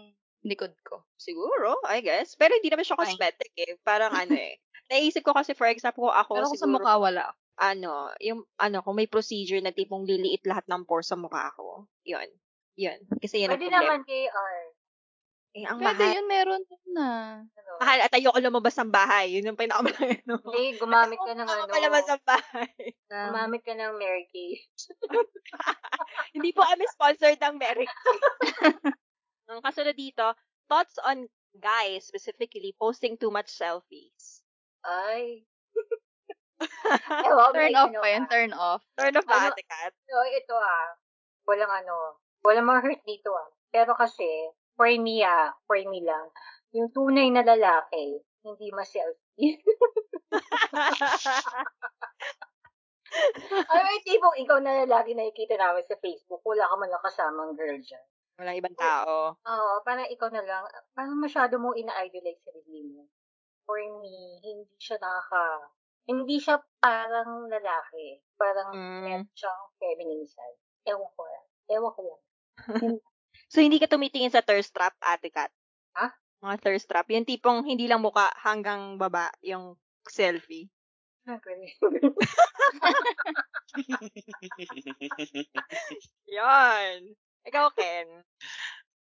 [0.45, 1.01] likod ko.
[1.17, 2.35] Siguro, I guess.
[2.35, 3.73] Pero hindi naman siya cosmetic eh.
[3.81, 4.59] Parang ano eh.
[4.91, 7.25] Naisip ko kasi, for example, kung ako Pero kung sa siguro, mukha, wala.
[7.57, 11.87] ano, yung, ano, kung may procedure na tipong liliit lahat ng pores sa mukha ko.
[12.05, 12.29] Yun.
[12.75, 12.99] Yun.
[13.21, 13.81] Kasi yun ang Pwede problema.
[13.85, 14.72] naman KR.
[15.53, 16.15] Eh, ang Pwede mahal.
[16.17, 17.09] yun, meron yun na.
[17.45, 17.71] Ano?
[17.77, 19.37] Mahal at ayoko lumabas ng bahay.
[19.37, 20.41] Yun yung pinakamalaki, no?
[20.41, 21.69] Hindi, gumamit ka ng ano.
[21.69, 22.73] palabas ng bahay.
[23.05, 24.57] Gumamit ka ng Mary Kay.
[26.35, 27.89] Hindi po kami sponsored ng Merrick.
[29.53, 30.33] Ang kasunod dito,
[30.65, 31.29] thoughts on
[31.61, 34.41] guys specifically posting too much selfies.
[34.81, 35.45] Ay.
[37.29, 38.81] Ewan, Turn off ano pa yun, turn off.
[38.97, 39.53] Turn off ba, Ano?
[39.53, 39.93] Ate Kat?
[40.09, 40.97] So, ito ah.
[41.45, 42.17] Walang ano.
[42.41, 43.49] Walang mga hurt dito ah.
[43.69, 44.25] Pero kasi,
[44.77, 46.27] for me ah, for me lang,
[46.73, 49.61] yung tunay na lalaki, hindi ma-selfie.
[53.69, 57.53] Ay, may tipong ikaw na lalaki nakikita namin sa Facebook, wala ka man lang kasamang
[57.53, 58.05] girl dyan.
[58.41, 59.37] Walang ibang tao.
[59.37, 60.65] Oo, parang ikaw na lang,
[60.97, 63.05] parang masyado mong ina-idolize sa mo.
[63.63, 65.69] For me, hindi siya nakaka,
[66.09, 68.19] hindi siya parang lalaki.
[68.35, 69.01] Parang Mm.
[69.05, 70.59] meron siyang feminine side.
[70.83, 71.47] Ewan ko lang.
[71.71, 72.21] Ewan ko lang.
[73.53, 75.53] So, hindi ka tumitingin sa thirst trap, Ate Kat?
[75.93, 76.09] Ha?
[76.41, 77.05] Mga thirst trap.
[77.13, 79.77] Yung tipong hindi lang muka hanggang baba yung
[80.09, 80.73] selfie.
[86.33, 87.13] Yan.
[87.45, 88.07] Ikaw, Ken.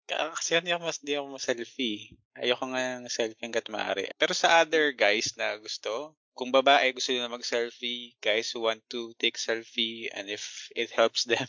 [0.08, 2.10] Ka- Kasi hindi ako mas di ako selfie.
[2.34, 4.10] Ayoko nga ng selfie hanggat maaari.
[4.18, 9.12] Pero sa other guys na gusto, kung babae gusto nila mag-selfie, guys who want to
[9.20, 11.46] take selfie, and if it helps them,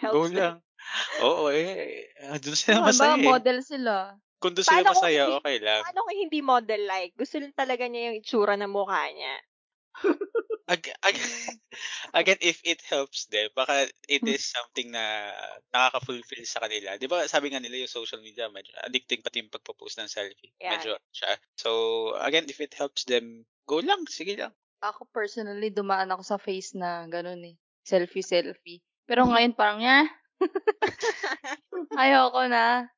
[0.00, 0.40] go Helps them.
[0.40, 0.56] lang.
[1.22, 2.10] Oo eh.
[2.26, 3.26] ah, Doon sila Ano ba, masaya eh.
[3.26, 3.94] model sila.
[4.42, 5.82] Kung doon sila Paano kung masaya, hindi- okay lang.
[5.86, 7.12] Paano kung hindi model-like?
[7.14, 9.34] Gusto lang talaga niya yung itsura ng mukha niya.
[10.66, 11.22] Ag- ag-
[12.18, 15.30] again, if it helps them, baka it is something na
[15.74, 16.96] nakaka-fulfill sa kanila.
[16.96, 20.54] Di ba sabi nga nila yung social media, medyo addicting pati yung pagpo-post ng selfie.
[20.62, 20.78] Yeah.
[20.78, 21.34] Medyo siya.
[21.58, 21.70] So,
[22.22, 24.06] again, if it helps them, go lang.
[24.06, 24.54] Sige lang.
[24.82, 27.54] Ako personally, dumaan ako sa face na ganun eh.
[27.86, 28.82] Selfie, selfie.
[29.06, 30.06] Pero ngayon parang, yeah.
[32.00, 32.88] Ayoko na.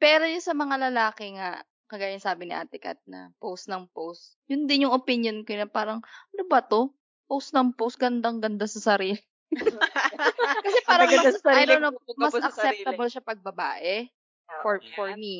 [0.00, 4.36] Pero yung sa mga lalaki nga, kagaya sabi ni Ate Kat na post ng post,
[4.50, 6.90] yun din yung opinion ko na parang, ano ba to?
[7.30, 9.20] Post ng post, gandang-ganda sa sarili.
[10.64, 14.08] Kasi parang mas, sa sarili, I don't know, mas acceptable siya pag babae
[14.60, 15.20] for for Yeah.
[15.20, 15.36] me.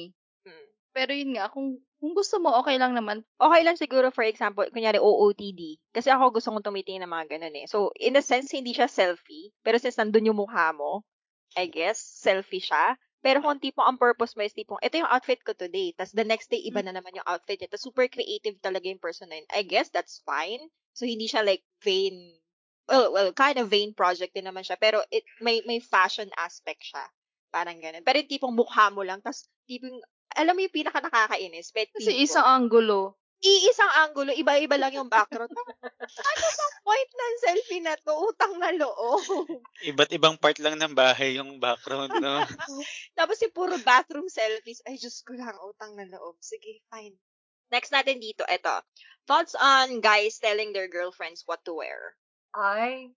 [0.46, 0.66] Hmm.
[0.94, 3.26] Pero yun nga, kung, kung gusto mo, okay lang naman.
[3.36, 5.82] Okay lang siguro, for example, kunyari OOTD.
[5.90, 7.66] Kasi ako gusto kong tumitingin ng mga ganun eh.
[7.66, 9.50] So, in a sense, hindi siya selfie.
[9.66, 11.02] Pero since nandun yung mukha mo,
[11.54, 12.98] I guess, selfie siya.
[13.24, 15.96] Pero kung tipong ang purpose mo is tipong, ito yung outfit ko today.
[15.96, 17.72] Tapos the next day, iba na naman yung outfit niya.
[17.72, 19.48] Tapos super creative talaga yung person na yun.
[19.48, 20.60] I guess that's fine.
[20.92, 22.36] So, hindi siya like vain.
[22.84, 24.76] Well, well, kind of vain project din naman siya.
[24.76, 27.00] Pero it may may fashion aspect siya.
[27.48, 28.04] Parang ganun.
[28.04, 29.24] Pero yung tipong mukha mo lang.
[29.24, 30.04] Tapos tipong,
[30.36, 31.72] alam mo yung pinaka nakakainis?
[31.72, 33.16] Pet Kasi isang angulo.
[33.44, 35.52] Iisang angulo, iba-iba lang yung background.
[35.52, 38.12] ano bang point ng selfie na to?
[38.16, 39.44] Utang na loob.
[39.84, 42.40] Iba't ibang part lang ng bahay yung background, no?
[43.18, 44.80] Tapos yung puro bathroom selfies.
[44.88, 46.40] Ay, Diyos ko lang, utang na loob.
[46.40, 47.12] Sige, fine.
[47.68, 48.80] Next natin dito, eto.
[49.28, 52.16] Thoughts on guys telling their girlfriends what to wear.
[52.56, 53.12] Ay,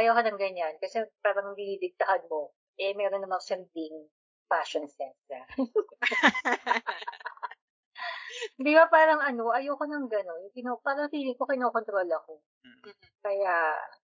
[0.00, 0.80] ayoko ng ganyan.
[0.80, 2.56] Kasi parang dinidiktahan mo.
[2.80, 4.08] Eh, meron namang something
[4.48, 5.44] fashion sense na.
[8.64, 10.42] Di ba parang ano, ayoko ng gano'n.
[10.54, 12.42] Kino, parang feeling ko kinokontrol ako.
[12.64, 12.92] Mm.
[13.22, 13.54] Kaya,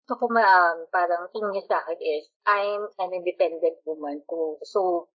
[0.04, 4.24] gusto ko ma, um, parang tingin niya sa akin is, I'm an independent woman.
[4.28, 5.12] Kung, so,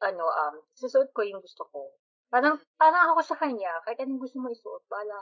[0.00, 1.92] ano, um, susuot ko yung gusto ko.
[2.28, 5.20] Parang, parang ako sa kanya, kahit anong gusto mo isuot, bala.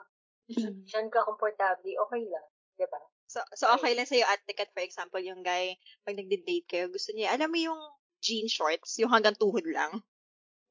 [0.51, 2.47] Diyan ka komportable, okay lang.
[2.79, 3.01] Di ba?
[3.27, 5.75] So, so okay lang sa'yo, at tikat, for example, yung guy,
[6.07, 7.81] pag nagde-date kayo, gusto niya, alam mo yung
[8.23, 10.03] jean shorts, yung hanggang tuhod lang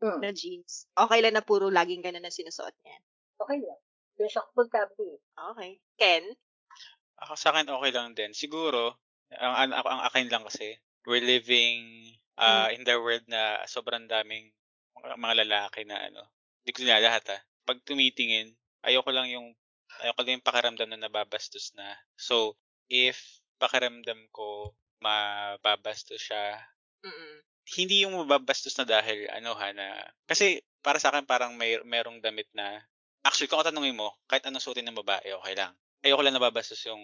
[0.04, 0.20] Hmm.
[0.20, 0.92] na jeans.
[0.92, 2.98] Okay lang na puro laging ganun na sinusuot niya.
[3.40, 3.80] Okay lang.
[4.20, 5.20] Doon siya komportable.
[5.56, 5.72] Okay.
[5.96, 6.24] Ken?
[7.24, 8.36] Ako sa akin okay lang din.
[8.36, 9.00] Siguro,
[9.32, 10.76] ang, ang, ako- ang akin lang kasi,
[11.08, 14.52] we're living uh, in the world na sobrang daming
[15.00, 16.28] mga- mga lalaki na ano.
[16.64, 17.40] Hindi ko sila lahat ha.
[17.64, 18.52] Pag tumitingin,
[18.84, 19.56] ayoko lang yung
[20.04, 21.88] Ayoko lang yung pakiramdam na nababastos na.
[22.20, 22.60] So,
[22.92, 26.60] if pakiramdam ko mababastos siya,
[27.06, 27.38] Mm.
[27.78, 32.22] Hindi yung mababastos na dahil ano ha na kasi para sa akin parang may merong
[32.22, 32.86] damit na
[33.26, 35.74] actually kung tatanungin mo kahit anong suotin ng babae okay lang.
[36.06, 37.02] Ayoko lang nababastos yung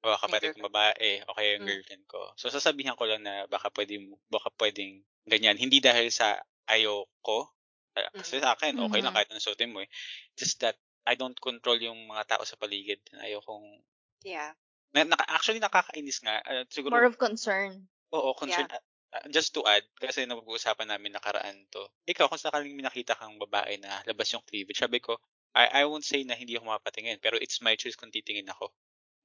[0.00, 1.68] o kapatid Yung ng babae o kaya yung Mm.
[1.68, 2.32] girlfriend ko.
[2.40, 4.00] So sasabihan ko lang na baka pwede
[4.32, 5.58] baka pwedeng ganyan.
[5.60, 6.40] Hindi dahil sa
[6.70, 7.52] ayoko.
[7.98, 9.16] Ah, Kasi sa akin okay lang Mhm.
[9.16, 9.90] kahit anong suotin mo eh.
[10.38, 13.00] Just that I don't control yung mga tao sa paligid.
[13.20, 13.84] Ayokong
[14.24, 14.52] Yeah.
[14.94, 16.40] na, naka, actually nakakainis nga.
[16.44, 17.88] Ah, siguro More of concern.
[18.12, 18.68] Oo, concern.
[18.72, 18.80] ah,
[19.14, 21.82] ah, just to add, kasi napag-uusapan namin nakaraan to.
[22.08, 25.16] Ikaw, kung sakaling may nakita kang babae na labas yung cleavage, sabi ko,
[25.56, 28.70] I, I won't say na hindi ako mapatingin, pero it's my choice kung titingin ako.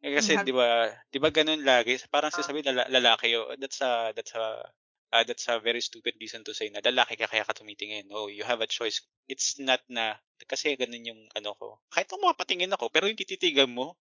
[0.03, 0.35] Eh, kasi.
[0.43, 2.37] 'di ba, 'di ba ganun lagi, parang Ah.
[2.37, 3.41] sasabihin lala, lalaki yo.
[3.55, 4.67] That's a that's a
[5.15, 8.11] ah, that's a very stupid reason to say na lalaki ka kaya ka tumitingin.
[8.11, 8.99] Oh, you have a choice.
[9.31, 10.19] It's not na
[10.51, 11.67] kasi ganun yung ano ko.
[11.93, 13.95] Kahit kung mapatingin ako, pero yung tititigan mo,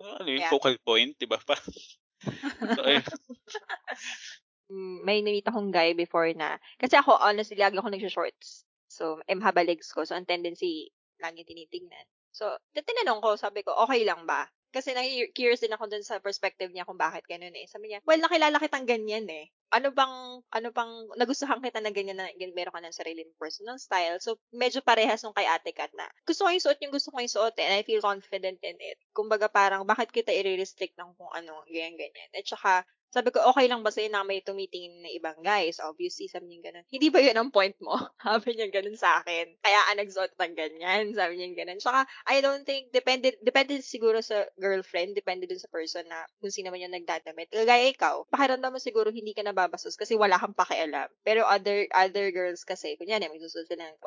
[0.00, 0.48] ano yung Yeah.
[0.48, 1.38] focal point, 'di ba?
[1.44, 1.60] Pa-
[2.76, 3.02] so, eh,
[4.72, 8.64] May namita akong guy before na, kasi ako, honestly, lagi ako nagsha-shorts.
[8.88, 10.06] So, eh, mahaba legs ko.
[10.08, 10.88] So, ang tendency,
[11.20, 12.06] lagi tinitingnan.
[12.32, 14.48] So, tinanong ko, sabi ko, okay lang ba?
[14.74, 15.06] Kasi na
[15.38, 17.62] curious din ako dun sa perspective niya kung bakit ganun eh.
[17.70, 19.46] Sabi niya, well, nakilala kitang ganyan eh.
[19.70, 22.26] Ano bang, ano bang, nagustuhan kita na ganyan na
[22.58, 24.18] meron ka ng sarili mong personal style.
[24.18, 27.22] So, medyo parehas nung kay ate Kat na, gusto ko yung suot yung gusto ko
[27.22, 28.98] yung suot eh, and I feel confident in it.
[29.14, 32.30] Kumbaga parang, bakit kita i-restrict ng kung ano, ganyan, ganyan.
[32.34, 32.82] At saka,
[33.14, 35.78] sabi ko, okay lang ba sa'yo na may tumitingin na ibang guys?
[35.78, 36.84] Obviously, sabi niya ganun.
[36.90, 37.94] Hindi ba yun ang point mo?
[38.26, 39.54] sabi niya ganun sa akin.
[39.62, 41.14] Kaya ka nagsuot ng ganyan.
[41.14, 41.78] Sabi niya ganun.
[41.78, 46.50] Tsaka, I don't think, depende, depende siguro sa girlfriend, depende dun sa person na kung
[46.50, 47.54] sino man yung nagdadamit.
[47.54, 51.06] Kagaya ikaw, pakiramdam mo siguro hindi ka nababastos kasi wala kang pakialam.
[51.22, 54.02] Pero other other girls kasi, kunyari, may susunod sila ng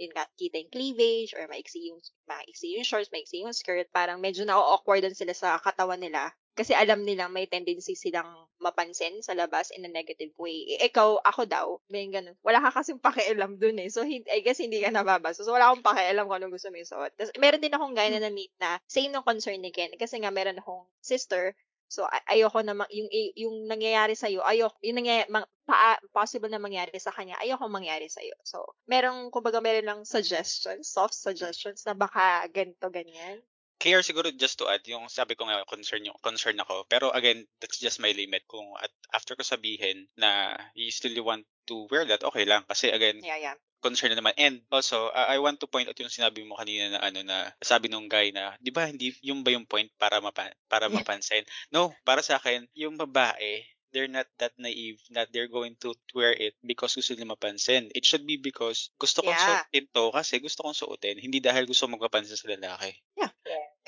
[0.00, 4.16] yun nga, kita yung cleavage or maiksi yung, maiksi yung shorts, maiksi yung skirt, parang
[4.24, 8.26] medyo na-awkwardan sila sa katawan nila kasi alam nilang may tendency silang
[8.60, 10.76] mapansin sa labas in a negative way.
[10.76, 12.36] Eh, ikaw, ako daw, may ganun.
[12.44, 13.88] Wala ka kasing pakialam dun eh.
[13.88, 15.40] So, hin- I guess hindi ka nababasa.
[15.40, 17.16] So, wala akong pakialam kung anong gusto mo isuot.
[17.16, 19.88] Tapos, meron din akong guy na na-meet na same ng concern ni Ken.
[19.96, 21.56] Kasi nga, meron akong sister.
[21.90, 26.46] So, ay- ayoko na, ma- yung, yung nangyayari sa'yo, ayoko, yung nangyayari, mang, pa, possible
[26.46, 28.38] na mangyari sa kanya, ayoko mangyari sa'yo.
[28.46, 33.42] So, merong, kumbaga, meron lang suggestions, soft suggestions na baka ganito, ganyan.
[33.80, 36.84] Kaya siguro just to add, yung sabi ko nga concern yung concern ako.
[36.84, 38.44] Pero again, that's just my limit.
[38.44, 42.68] Kung at after ko sabihin na you still want to wear that, okay lang.
[42.68, 43.56] Kasi again, Yeah, yeah.
[43.82, 44.34] Concern na naman.
[44.38, 47.52] And also, uh, I want to point out yung sinabi mo kanina na ano na
[47.64, 51.44] sabi nung guy na, 'di ba hindi yung ba yung point para mapa, para mapansin?
[51.72, 56.30] No, para sa akin, yung babae, they're not that naive that they're going to wear
[56.30, 57.90] it because gusto nila mapansin.
[57.96, 59.64] It should be because gusto kong Yeah.
[59.66, 62.94] suotin to kasi gusto kong suotin, hindi dahil gusto magpapansin sa lalaki.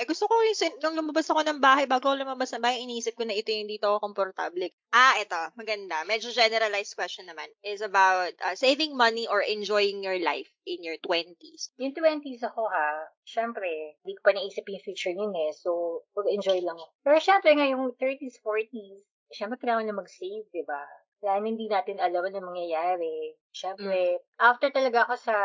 [0.00, 2.80] Eh, gusto ko yung, sin- nung lumabas ako ng bahay, bago ako lumabas ng bahay,
[2.80, 4.72] iniisip ko na ito yung dito ako komportable.
[4.88, 6.00] Ah, ito, maganda.
[6.08, 7.46] Medyo generalized question naman.
[7.60, 11.76] Is about uh, saving money or enjoying your life in your 20s.
[11.76, 15.52] Yung 20s ako ha, syempre, hindi ko pa naisip yung future yun eh.
[15.52, 16.92] So, mag-enjoy lang ako.
[17.04, 20.82] Pero syempre nga yung 30s, 40s, syempre kailangan na mag-save, di ba?
[21.22, 23.38] Dahil hindi natin alam ano mangyayari.
[23.54, 25.36] Syempre, after talaga ako sa,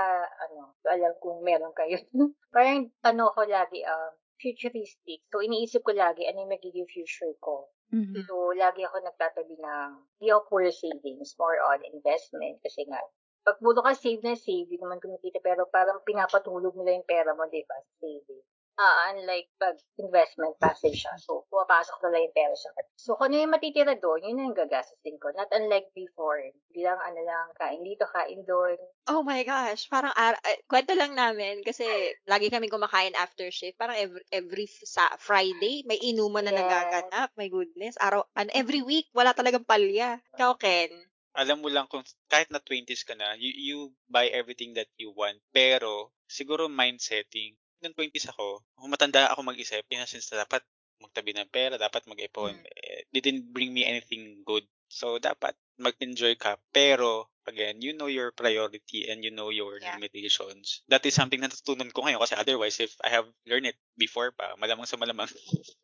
[0.49, 2.01] ano, alam kung meron kayo.
[2.55, 5.19] Parang, ano ko lagi, um, futuristic.
[5.31, 7.69] So, iniisip ko lagi, ano yung magiging future ko.
[7.93, 8.27] Mhm.
[8.27, 12.59] So, lagi ako nagtatabi ng, hindi ako pure savings, more on investment.
[12.61, 12.99] Kasi nga,
[13.47, 17.09] pag puro ka save na save, hindi naman kumikita, pero parang pinapatulog mo lang yung
[17.09, 17.77] pera mo, di ba?
[17.79, 18.43] sa Saving.
[18.77, 21.09] Ah, unlike pag investment passive siya.
[21.17, 24.53] So, pumapasok na lang yung pera sa So, kung ano yung matitira doon, yun yung
[24.53, 25.33] gagastusin ko.
[25.33, 26.37] Not unlike before.
[26.37, 28.77] Hindi lang, ano lang, kain dito, kain doon.
[29.09, 31.89] Oh my gosh, parang ar- eh, kwento lang namin kasi
[32.29, 33.81] lagi kami kumakain after shift.
[33.81, 36.61] Parang every, every sa Friday, may inuman na Yes.
[36.61, 37.33] nagaganap.
[37.33, 37.97] My goodness.
[37.97, 40.21] Araw, and every week, wala talagang palya.
[40.37, 40.93] Ikaw, Ken.
[41.33, 45.13] alam mo lang kung kahit na 20s ka na, you, you buy everything that you
[45.13, 45.37] want.
[45.49, 47.57] Pero, siguro mind setting.
[47.81, 50.65] Nung 20s ako, matanda ako mag-isip, in a sense na dapat
[50.97, 52.57] magtabi ng pera, dapat mag-ipon.
[52.57, 52.65] Mm.
[52.65, 54.65] Eh, didn't bring me anything good.
[54.89, 56.57] So, dapat mag-enjoy ka.
[56.73, 59.93] Pero, again, you know your priority and you know your Yeah.
[59.93, 60.81] limitations.
[60.89, 64.33] That is something na natutunan ko ngayon kasi otherwise, if I have learned it before
[64.33, 65.29] pa, malamang sa malamang.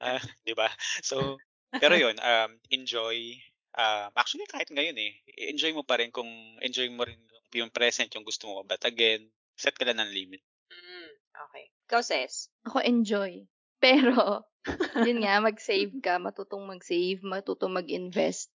[0.00, 0.68] Ah, di ba?
[1.02, 1.36] So,
[1.80, 3.40] pero yun, um, enjoy.
[3.74, 5.12] Um, actually, kahit ngayon eh,
[5.50, 6.28] enjoy mo pa rin kung
[6.62, 7.18] enjoy mo rin
[7.54, 8.62] yung present, yung gusto mo.
[8.62, 9.26] But again,
[9.58, 10.42] set ka lang ng limit.
[10.70, 11.64] Mm, okay.
[11.90, 12.48] Ikaw, Ses.
[12.64, 13.44] Ako enjoy.
[13.82, 14.46] Pero,
[15.06, 18.48] yun nga, mag-save ka, matutong mag-save, matutong mag-invest.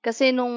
[0.00, 0.54] Kasi nung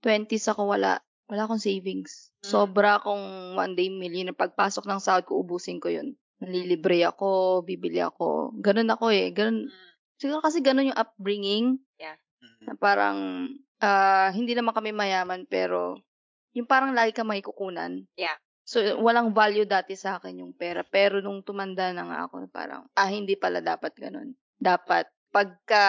[0.00, 2.32] 20s ako, wala, wala akong savings.
[2.40, 2.48] Mm.
[2.48, 4.32] Sobra akong one day million.
[4.32, 6.16] Pagpasok ng sahod ko, ubusin ko yun.
[6.40, 8.56] nalilibre ako, bibili ako.
[8.64, 9.28] Ganun ako eh.
[9.28, 9.68] Ganun.
[9.68, 9.90] Mm.
[10.16, 11.76] Siguro kasi ganun yung upbringing.
[12.40, 12.64] Mhm.
[12.64, 13.48] Na parang,
[13.84, 16.00] ah, hindi naman kami mayaman pero
[16.56, 18.04] yung parang lagi ka may kukunan.
[18.16, 18.36] Yeah.
[18.68, 20.84] So, walang value dati sa akin yung pera.
[20.84, 24.36] Pero nung tumanda na nga ako, parang, ah, hindi pala dapat ganun.
[24.60, 25.84] Dapat, pagka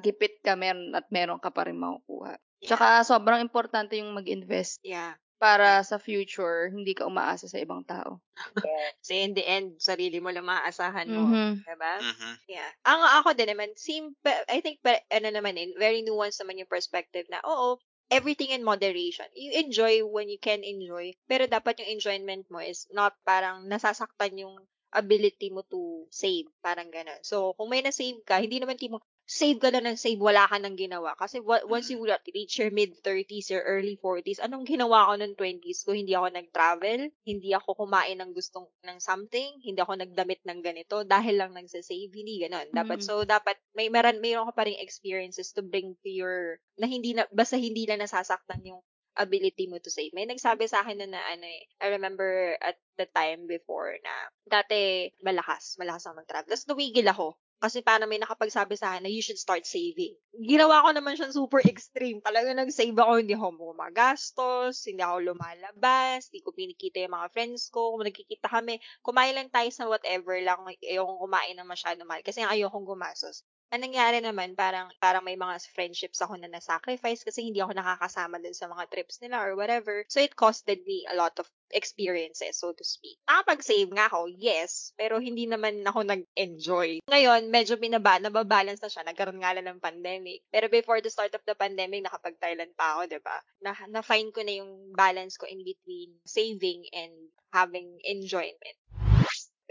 [0.00, 2.38] gipit ka meron at meron ka pa rin makukuha.
[2.64, 5.18] Tsaka, sobrang importante yung mag-invest Yeah.
[5.36, 8.22] para sa future, hindi ka umaasa sa ibang tao.
[8.64, 8.94] Yes.
[9.04, 11.28] Kasi in the end, sarili mo lang maaasahan mo.
[11.28, 11.60] Mhm.
[11.68, 11.94] Diba?
[12.00, 12.32] Mhm.
[12.48, 12.70] Yeah.
[12.88, 14.16] Ang ako din naman, same,
[14.48, 17.76] I think, ano naman eh, very nuanced naman yung perspective na, oo,
[18.10, 19.26] everything in moderation.
[19.34, 24.38] You enjoy when you can enjoy, pero dapat yung enjoyment mo is not parang nasasaktan
[24.40, 24.56] yung
[24.94, 26.46] ability mo to save.
[26.62, 27.18] Parang ganun.
[27.26, 30.60] So, kung may na-save ka, hindi naman tipo, save ka na ng save, wala ka
[30.60, 31.16] nang ginawa.
[31.16, 35.96] Kasi once you reach your mid-30s or early 40s, anong ginawa ko ng 20s ko?
[35.96, 41.02] Hindi ako nag-travel, hindi ako kumain ng gustong ng something, hindi ako nagdamit ng ganito
[41.08, 42.68] dahil lang nagsasave, hindi ganun.
[42.70, 43.06] Dapat, Mm.
[43.08, 47.16] so, dapat, may meron, mayroon ka pa rin experiences to bring to your, na hindi
[47.16, 50.10] na, basta hindi lang nasasaktan yung ability mo to save.
[50.10, 54.14] May nagsabi sa akin na, na ano eh, I remember at the time before na
[54.42, 56.50] dati malakas, malakas ako mag-travel.
[56.50, 57.38] Tapos tumigil ako.
[57.64, 60.12] Kasi parang may nakapagsabi sa akin na you should start saving.
[60.36, 62.20] Ginawa ko naman siyang super extreme.
[62.20, 67.72] Talaga nag-save ako, hindi ako gumagastos, hindi ako lumalabas, hindi ko pinikita yung mga friends
[67.72, 67.96] ko.
[67.96, 72.20] Kung nagkikita kami, kumain lang tayo sa whatever lang, ayokong kumain ng masyado mahal.
[72.20, 73.40] Kasi ayokong gumastos.
[73.72, 78.36] Ang nangyari naman, parang, parang may mga friendships ako na nasacrifice kasi hindi ako nakakasama
[78.44, 80.04] din sa mga trips nila or whatever.
[80.12, 83.18] So, it costed me a lot of experiences, so to speak.
[83.26, 87.02] Nakapag-save nga ako, yes, pero hindi naman ako nag-enjoy.
[87.10, 89.02] Ngayon, medyo binaba, nababalance na siya.
[89.02, 90.46] Nagkaroon nga lang ng pandemic.
[90.54, 93.36] Pero before the start of the pandemic, nakapag-Thailand pa ako, di ba?
[93.60, 97.12] Na, na-find ko na yung balance ko in between saving and
[97.50, 98.78] having enjoyment.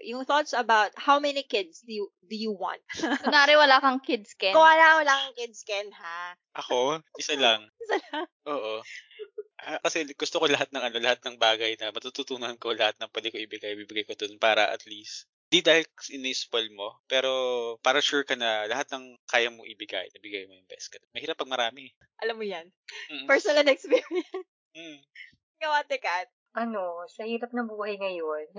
[0.04, 2.84] Yung thoughts about how many kids do you, do you want?
[3.24, 4.52] Kunwari wala kang kids, Ken.
[4.52, 6.36] Kung wala mo lang kids, Ken, ha?
[6.60, 7.72] Ako, isa lang.
[7.84, 8.28] Isa lang.
[8.52, 8.84] Oo.
[9.84, 13.28] Kasi gusto ko lahat ng ano, lahat ng bagay na matututunan ko, lahat ng pwede
[13.32, 17.30] ko ibigay, bibigay ko dun para at least di dahil in-spoil mo, pero
[17.86, 20.98] para sure ka na lahat ng kaya mo ibigay, nabigay mo yung best ka.
[21.14, 21.94] Mahirap pag marami.
[22.26, 22.66] Alam mo yan.
[23.14, 23.30] Mm.
[23.30, 24.34] Personal experience.
[24.74, 24.98] Mm.
[25.62, 26.26] Ikaw, Ate Kat.
[26.58, 28.50] Ano, sa hirap ng buhay ngayon.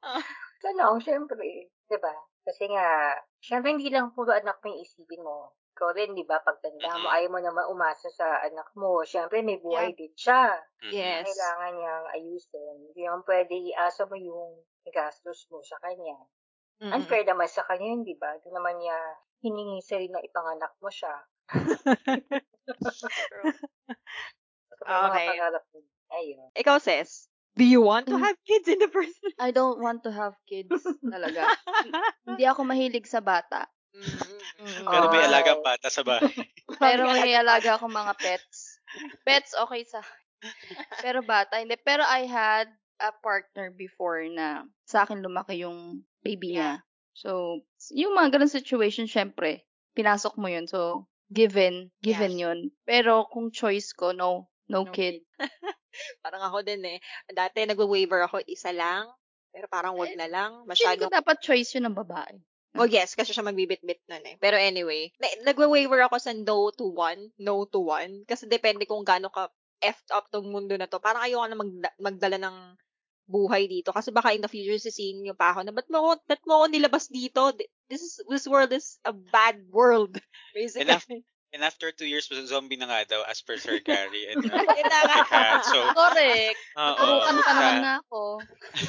[0.00, 0.24] Ah.
[0.64, 2.14] Tanong, syempre, di ba?
[2.40, 3.12] Kasi nga,
[3.44, 5.52] syempre hindi lang puro anak mo yung isipin mo.
[5.78, 6.42] Ikaw rin, di ba?
[6.42, 7.14] Pagtanda mo, Mhm.
[7.14, 9.06] ayaw mo naman umasa sa anak mo.
[9.06, 10.58] Syempre, may buhay din siya.
[10.82, 10.90] Mhm.
[10.90, 11.22] Yes.
[11.30, 12.76] Kailangan niyang ayusin.
[12.90, 14.58] Hindi naman pwede iasa mo yung
[14.90, 16.18] gastos mo sa kanya.
[16.82, 16.98] Mm-mm.
[16.98, 18.34] Unfair naman sa kanya yun, di ba?
[18.42, 18.98] Di naman niya
[19.38, 21.14] hiningi sa'yo na ipanganak mo siya.
[24.88, 25.36] Okay.
[26.10, 26.48] Ayun.
[26.58, 27.28] Ikaw, Sis.
[27.58, 28.24] Do you want to Mm.
[28.24, 29.36] have kids in the first place?
[29.38, 30.72] I don't want to have kids
[31.04, 31.54] talaga.
[32.26, 33.66] Hindi ako mahilig sa bata.
[34.56, 34.84] Mm.
[34.88, 35.28] Pero may Ay.
[35.28, 36.32] alagang bata sa bahay.
[36.82, 38.80] Pero may alaga akong mga pets.
[39.22, 40.00] Pets, okay sa
[41.04, 41.76] Pero bata, hindi.
[41.82, 46.82] Pero I had a partner before na sa akin lumaki yung baby niya.
[47.18, 49.66] So, yung mga ganun situation, syempre,
[49.98, 50.70] pinasok mo yun.
[50.70, 52.42] So, given, given Yes.
[52.46, 52.58] yun.
[52.86, 55.26] Pero kung choice ko, no, no, No kid.
[56.22, 56.98] Parang ako din eh.
[57.26, 59.10] Dati nagwa-waiver ako isa lang.
[59.50, 60.62] Pero parang wag na lang.
[60.68, 61.08] Masyado.
[61.08, 62.38] ko dapat choice yun ng babae.
[62.76, 64.36] Well, yes, kasi siya magbibit-bit nun eh.
[64.36, 68.28] Pero anyway, na- nagwa-waiver ako sa no to one, no to one.
[68.28, 69.48] Kasi depende kung gaano ka
[69.80, 71.00] effed up tong mundo na to.
[71.00, 72.56] Parang ayoko na magda- magdala ng
[73.28, 73.92] buhay dito.
[73.94, 76.66] Kasi baka in the future sisihin niyo pa ako na, ba't mo, ako- ba't mo
[76.68, 77.52] nilabas dito?
[77.88, 80.16] This is, this world is a bad world.
[80.56, 80.88] Basically.
[80.88, 81.06] Enough.
[81.48, 84.28] And after two years, zombie na nga daw as per Sir Gary.
[84.28, 85.24] And, uh, na.
[85.24, 85.64] Kat.
[85.64, 86.60] So, Correct.
[86.76, 86.96] oo.
[87.00, 88.20] Turukan pa basta- naman nga ako.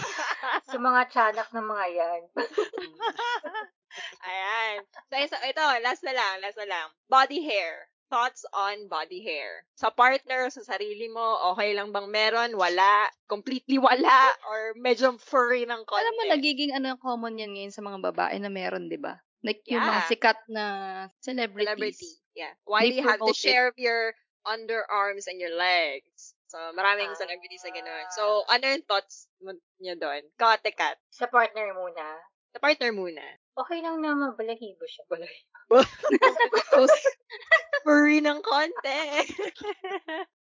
[0.69, 2.21] Sa mga tiyanak ng mga yan.
[4.29, 4.75] Ayan.
[5.07, 6.87] So, ito, ito, last na lang, last na lang.
[7.07, 7.87] Body hair.
[8.09, 9.63] Thoughts on body hair.
[9.77, 11.21] Sa partner, sa sarili mo,
[11.53, 12.57] okay lang bang meron?
[12.57, 13.05] Wala?
[13.29, 14.33] Completely wala?
[14.49, 16.01] Or medyo furry ng konti?
[16.01, 19.13] Alam mo, nagiging ano common yan ngayon sa mga babae na meron, di ba?
[19.39, 20.09] Like yung mga Yeah.
[20.09, 20.63] sikat na
[21.21, 21.69] celebrities.
[21.69, 22.11] Celebrity.
[22.39, 22.55] Yeah.
[22.63, 23.43] Why They do you have to promote it.
[23.43, 24.15] share your
[24.47, 26.31] underarms and your legs?
[26.47, 27.19] So, maraming Ah.
[27.19, 28.05] celebrities na ganun.
[28.15, 30.23] So, ano yung thoughts mo niyo doon?
[30.39, 30.95] Kate kat.
[31.11, 32.05] Sa partner muna.
[32.49, 33.21] Sa partner muna.
[33.53, 35.03] Okay lang naman, balahibo siya.
[37.85, 39.01] Furry ng konti.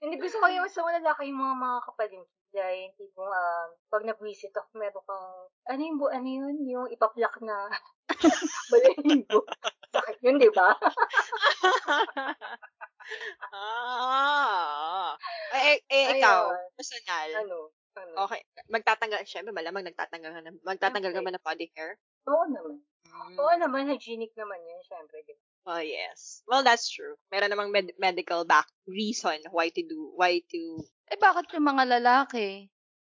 [0.01, 4.53] Hindi gusto ko yung sa lalaki yung mga mga kapalinkila, yung tipong um, pag nag-visit
[4.55, 5.29] ako, meron kang,
[5.69, 7.69] ano yung, bu- ano yun, yung ipaplak na
[8.73, 9.45] balahibo.
[9.91, 10.71] Sakit yun, di ba?
[13.55, 15.19] ah.
[15.51, 16.71] Eh, eh, ikaw, Ayun.
[16.79, 17.29] personal.
[17.43, 17.59] ano,
[17.99, 18.13] Ano?
[18.31, 18.41] Okay.
[18.71, 21.99] Magtatanggal, syempre malamang nagtatanggal ka na, magtatanggal ka ba ng body hair?
[22.31, 22.79] Oo naman.
[23.11, 23.35] Mm.
[23.35, 25.27] Oo naman, hygienic naman yun, syempre.
[25.27, 25.43] di ba?
[25.75, 26.41] Oh, yes.
[26.47, 27.19] Well, that's true.
[27.35, 30.61] Meron namang med- medical back reason why to do, why to...
[31.11, 32.71] Eh, bakit yung mga lalaki?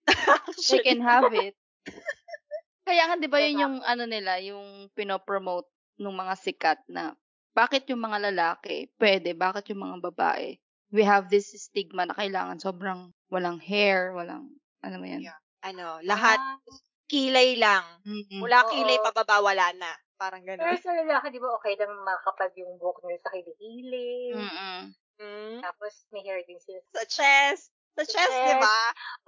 [0.71, 1.57] They can have it.
[2.87, 5.67] Kaya nga, di ba yun yung ano nila, yung pinopromote
[5.97, 7.17] ng mga sikat na
[7.57, 10.61] bakit yung mga lalaki pwede, bakit yung mga babae?
[10.93, 15.27] We have this stigma na kailangan sobrang walang hair, walang, ano mo yan?
[15.27, 15.41] Yeah.
[15.67, 16.63] ano, lahat Ah,
[17.11, 17.83] kilay lang.
[18.07, 18.39] Mm-mm.
[18.39, 18.71] Mula Oo.
[18.71, 19.91] kilay pababa, wala na.
[20.17, 20.81] Parang pero gano'n.
[20.81, 24.33] sa lalaki, di ba, okay lang makapag yung buhok nila sa kilikili.
[24.33, 24.83] Mm-mm.
[25.17, 25.59] Mm.
[25.65, 26.81] Tapos, may hair din sila.
[26.93, 27.73] Sa chest.
[27.97, 28.81] Sa Sa chest, di ba?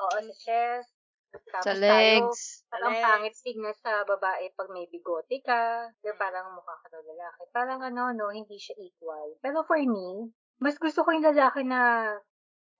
[0.05, 0.91] Oo, sa chest.
[1.29, 2.41] Tapos Sa tayo, legs.
[2.72, 3.05] Parang legs.
[3.05, 5.93] pangit tignan sa babae pag may bigote ka.
[5.93, 7.43] Ba, parang mukha ka ng lalaki.
[7.53, 9.37] Parang ano, no, hindi siya equal.
[9.45, 12.12] Pero for me, mas gusto ko yung lalaki na,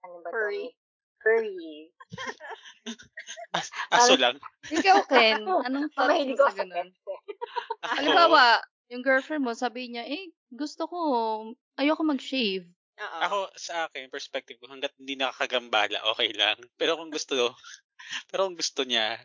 [0.05, 0.73] ano ba Furry.
[1.19, 1.91] Furry.
[3.53, 4.39] As- aso lang.
[4.71, 6.89] Ikaw, Ken, anong Mahilig mo sa ganun?
[7.83, 10.99] Halimbawa, yung girlfriend mo, sabi niya, eh, gusto ko,
[11.77, 12.65] ayoko mag-shave.
[12.99, 13.17] Oo.
[13.23, 16.59] ako sa akin, perspective ko, hanggat hindi nakakagambala, okay lang.
[16.75, 17.33] Pero kung gusto,
[18.31, 19.19] pero kung gusto niya,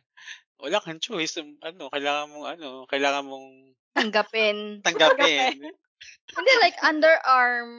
[0.62, 1.38] wala kang choice.
[1.38, 3.48] Ano, kailangan mong, ano, kailangan mong
[3.94, 4.56] Tanggapin.
[4.86, 5.58] tanggapin.
[6.36, 7.70] Hindi, like, underarm.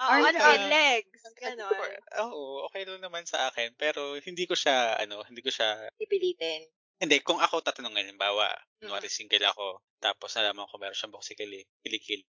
[0.00, 0.54] Oo, arm ano, Ah.
[0.56, 1.20] and legs.
[1.26, 1.92] Or- Ganon.
[2.24, 3.76] Oo, okay lang naman sa akin.
[3.76, 6.64] Pero hindi ko siya, ano, hindi ko siya, Ipilitin.
[6.96, 8.48] hindi, kung ako tatanungin, halimbawa,
[8.80, 9.04] Mm.
[9.10, 12.24] single ako, tapos nalaman ko meron siyang Kili, kilikili.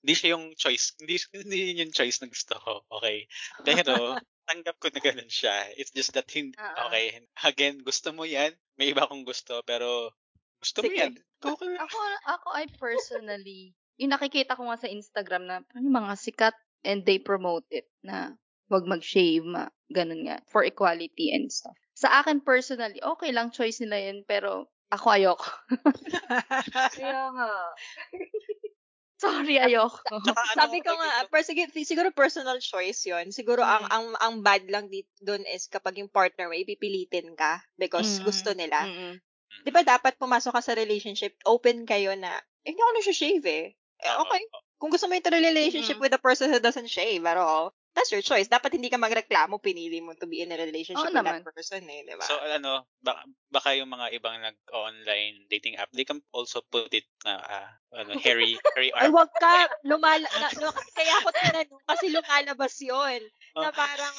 [0.00, 3.28] Hindi siya yung choice, hindi, hindi yun yung choice na gusto ko, okay?
[3.64, 3.92] Pero,
[4.48, 5.68] tanggap ko na ganun siya.
[5.76, 6.88] It's just that, hindi, ah.
[6.88, 10.16] okay, again, gusto mo yan, may iba akong gusto, pero,
[10.60, 10.98] gusto mo Sige.
[10.98, 11.12] yan.
[11.44, 11.84] Go ka lang.
[11.84, 11.98] Ako,
[12.28, 17.20] ako I personally, yung nakikita ko nga sa Instagram na yung mga sikat and they
[17.20, 18.32] promote it na
[18.72, 21.76] wag mag-shave, ma, ganun nga, for equality and stuff.
[21.92, 25.50] Sa akin personally, okay lang choice nila yun, pero ako ayoko.
[26.96, 27.50] Kaya nga.
[29.20, 30.00] Sorry, ayoko.
[30.24, 33.92] Tsaka ano, Sabi ko nga, per, siguro, siguro personal choice yon Siguro ang Mm.
[33.92, 38.24] ang ang bad lang dito doon is kapag yung partner mo ipipilitin ka because Mm.
[38.24, 38.80] gusto nila.
[38.88, 39.14] Mm-mm.
[39.60, 43.64] 'Di ba dapat pumasok ka sa relationship, open kayo na eh, hindi ako nag-shave eh.
[43.76, 44.24] eh Oo.
[44.24, 44.42] okay.
[44.80, 46.04] Kung gusto mo yung relationship Mm.
[46.08, 48.48] with a person who doesn't shave at all, that's your choice.
[48.50, 51.40] Dapat hindi ka magreklamo, pinili mo to be in a relationship Oo with naman.
[51.42, 52.28] that person eh, 'di ba?
[52.28, 57.08] So, ano, baka, baka yung mga ibang nag-online dating app, they can also put it
[57.24, 59.14] na, ah, ano, hairy, hairy Ay, arm.
[59.14, 59.70] wag ka.
[59.86, 63.22] Lumala, na, no, kaya ako tinanong kasi lumalabas yon
[63.56, 63.70] Na Oh.
[63.72, 64.12] parang,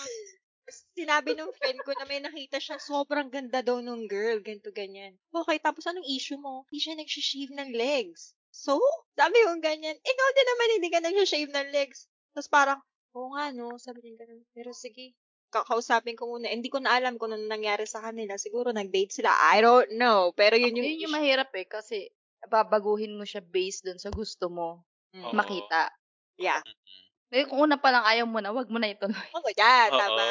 [0.97, 5.17] sinabi nung friend ko na may nakita siya, sobrang ganda daw nung girl, ganito, ganyan.
[5.33, 6.65] Okay, tapos anong issue mo?
[6.71, 8.33] Hindi siya nag-shave ng legs.
[8.51, 8.79] So,
[9.15, 12.07] sabi ko ganyan, ikaw din naman hindi ka nag-shave ng legs.
[12.35, 12.79] Tapos parang,
[13.15, 14.43] oo nga no, sabi niya ganun.
[14.55, 15.15] Pero sige,
[15.51, 16.47] kakausapin ko muna.
[16.51, 18.39] Hindi ko na alam kung ano nangyari sa kanila.
[18.39, 19.31] Siguro nag-date sila.
[19.51, 20.31] I don't know.
[20.35, 22.07] Pero yun yung, Yun yung mahirap eh, kasi
[22.47, 25.27] babaguhin mo siya based dun sa gusto mo Mm.
[25.27, 25.35] Oo.
[25.35, 25.91] makita.
[26.39, 26.63] Yeah.
[27.35, 29.27] Eh, kung una pa lang ayaw mo na, wag mo na ituloy.
[29.35, 29.99] Oh, yeah, Oo.
[29.99, 30.23] tama.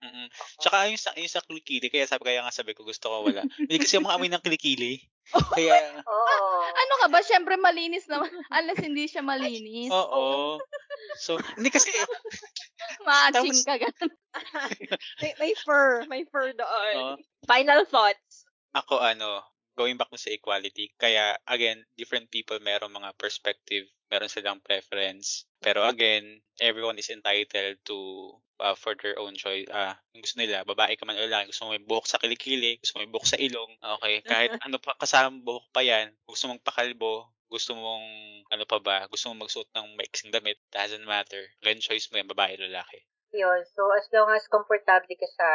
[0.00, 0.26] Mm-mm.
[0.56, 3.44] Tsaka yung sa, yung sa kilikili, kaya sabi, kaya nga sabi ko, gusto ko wala.
[3.60, 5.04] Hindi kasi yung mga amoy ng kilikili.
[5.54, 5.74] Kaya,
[6.10, 6.38] Oo.
[6.66, 7.20] Ano ka ba?
[7.22, 8.28] Siyempre malinis naman.
[8.58, 9.90] Unless hindi siya malinis.
[9.90, 10.58] oo.
[11.18, 11.90] So, hindi kasi,
[13.04, 14.12] Matching Tapos- ka ganun.
[15.22, 16.04] may, may fur.
[16.08, 16.94] May fur doon.
[16.96, 17.14] Oo.
[17.46, 18.46] Final thoughts.
[18.72, 19.44] ako ano,
[19.76, 25.44] going back sa equality, kaya again, different people meron mga perspective, meron silang preference.
[25.60, 28.32] Pero again, everyone is entitled to
[28.62, 29.66] uh, for their own choice.
[29.74, 32.78] Ah, kung gusto nila, babae ka man o lalaki, gusto mo may buhok sa kilikili,
[32.78, 36.46] gusto mo may buhok sa ilong, okay, kahit ano pa kasama buhok pa yan, gusto
[36.46, 38.06] mong pakalbo, gusto mong
[38.54, 41.50] ano pa ba, gusto mong magsuot ng maiksing damit, doesn't matter.
[41.60, 43.02] Ganun choice mo yan, babae o lalaki.
[43.32, 43.60] Yun.
[43.76, 45.48] So, as long as comfortable ka sa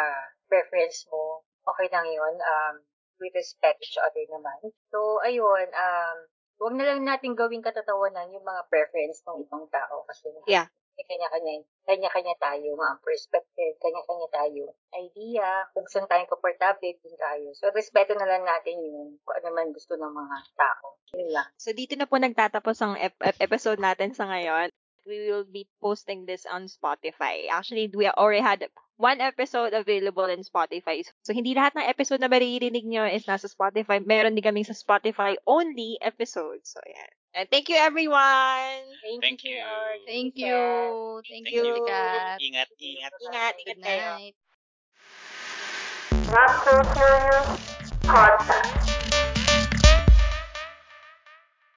[0.49, 2.36] preference mo, okay lang yun.
[2.41, 2.76] Um,
[3.22, 4.74] we respect each other naman.
[4.93, 6.18] So, ayun, um,
[6.58, 10.70] huwag na lang natin gawing katatawanan yung mga preference ng ibang tao kasi Yeah.
[11.06, 14.64] Kanya-kanya, kanya-kanya tayo, mga perspective, kanya-kanya tayo,
[14.98, 17.54] idea, kung saan tayo komportable, din tayo.
[17.54, 20.98] So, respeto na lang natin yung kung ano man gusto ng mga tao.
[21.14, 21.45] Yun.
[21.62, 24.74] So, dito na po nagtatapos ang ep- ep- episode natin sa ngayon.
[25.08, 27.48] We will be posting this on Spotify.
[27.48, 28.68] Actually, we already had
[29.00, 31.00] one episode available in Spotify.
[31.24, 34.04] So, hindi lahat ng episode na maririnig nyo is nasa Spotify.
[34.04, 36.66] Meron din kaming sa Spotify only episode.
[36.68, 37.12] So, yan.
[37.38, 38.98] And thank you, everyone!
[39.22, 39.62] Thank you.
[39.62, 40.02] George.
[40.08, 40.48] Thank Thank you.
[40.48, 41.22] you.
[41.30, 41.74] Thank Thank you, you.
[41.78, 42.42] Likat.
[42.42, 43.14] Ingat, ingat.
[43.22, 44.18] Ingat, Good ingat kayo.
[44.18, 44.36] night.
[46.28, 47.50] Not so serious
[48.10, 48.87] podcast.